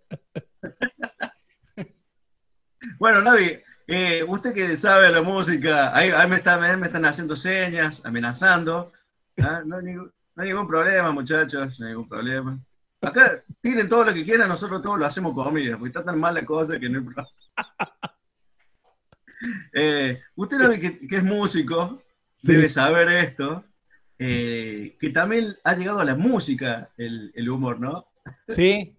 [2.98, 8.92] Bueno, Navi, eh, usted que sabe la música, ahí, me, están haciendo señas, amenazando.
[9.42, 9.64] ¿ah?
[9.66, 9.84] No, hay
[10.48, 12.60] ningún, problema, muchachos, no hay ningún problema.
[13.02, 16.36] Acá tiren todo lo que quieran, nosotros todos lo hacemos comida, porque está tan mal
[16.36, 17.30] la cosa que no hay problema.
[19.74, 22.02] Eh, usted que, que, es músico,
[22.44, 23.64] debe saber esto,
[24.20, 28.06] eh, que también ha llegado a la música el, humor, ¿no?
[28.48, 28.96] Sí.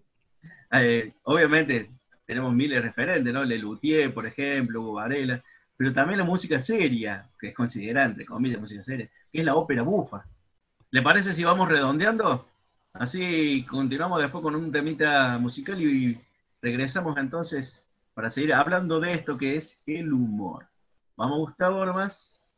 [0.72, 1.90] Eh, obviamente
[2.26, 3.44] tenemos miles de referentes, ¿no?
[3.44, 5.42] Lelutier, por ejemplo, Hugo Varela,
[5.76, 9.54] pero también la música seria, que es considerada, entre comillas, música seria, que es la
[9.54, 10.24] ópera bufa.
[10.90, 12.48] ¿Le parece si vamos redondeando?
[12.92, 16.20] Así continuamos después con un temita musical y
[16.60, 20.66] regresamos entonces para seguir hablando de esto que es el humor.
[21.16, 22.50] ¿Vamos, Gustavo, nomás?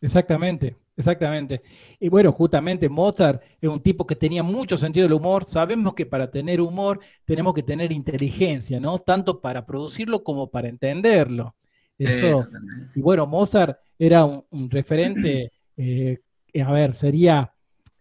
[0.00, 1.62] Exactamente, exactamente.
[1.98, 5.44] Y bueno, justamente Mozart es un tipo que tenía mucho sentido del humor.
[5.44, 8.98] Sabemos que para tener humor tenemos que tener inteligencia, ¿no?
[8.98, 11.54] Tanto para producirlo como para entenderlo.
[11.98, 12.46] Eso.
[12.94, 16.18] y bueno, Mozart era un, referente, eh,
[16.62, 17.50] a ver, sería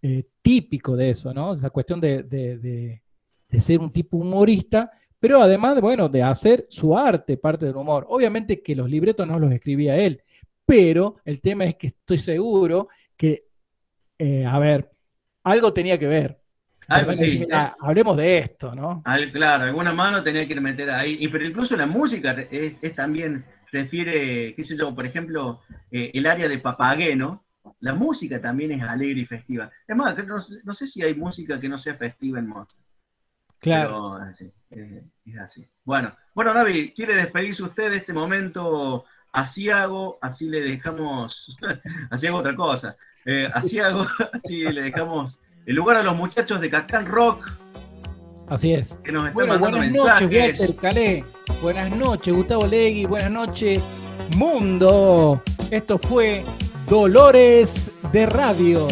[0.02, 1.54] eh, típico de eso, ¿no?
[1.54, 7.38] Esa cuestión de, de ser un tipo humorista pero además, bueno, de hacer su arte
[7.38, 8.06] parte del humor.
[8.10, 10.22] Obviamente que los libretos no los escribía él,
[10.66, 13.46] pero el tema es que estoy seguro que,
[14.18, 14.92] eh, a ver,
[15.44, 16.40] algo tenía que ver.
[16.88, 19.04] hablemos de esto, ¿no?
[19.32, 21.18] claro, alguna mano tenía que meter ahí.
[21.20, 25.62] Y, pero incluso la música es, también, refiere, qué sé yo, por ejemplo,
[25.92, 27.46] eh, el área de Papageno,
[27.80, 29.72] la música también es alegre y festiva.
[29.88, 32.84] Es más, no, sé si hay música que no sea festiva en Mozart.
[33.60, 34.20] Claro.
[34.72, 35.68] Eh, es así.
[35.84, 39.06] Bueno, bueno, Navi, ¿quiere despedirse usted de este momento
[39.36, 41.58] así hago, así le dejamos,
[42.10, 42.96] así hago otra cosa,
[43.26, 47.52] eh, así hago, así le dejamos el lugar a los muchachos de Cascán Rock.
[48.48, 49.00] Así es.
[49.04, 51.24] Que nos están mandando buenas noches, Walter Calé.
[51.62, 53.06] Buenas noches, Gustavo Legui.
[53.06, 53.84] Buenas noches,
[54.38, 55.42] mundo.
[55.72, 56.44] Esto fue
[56.88, 58.86] Dolores de Radio.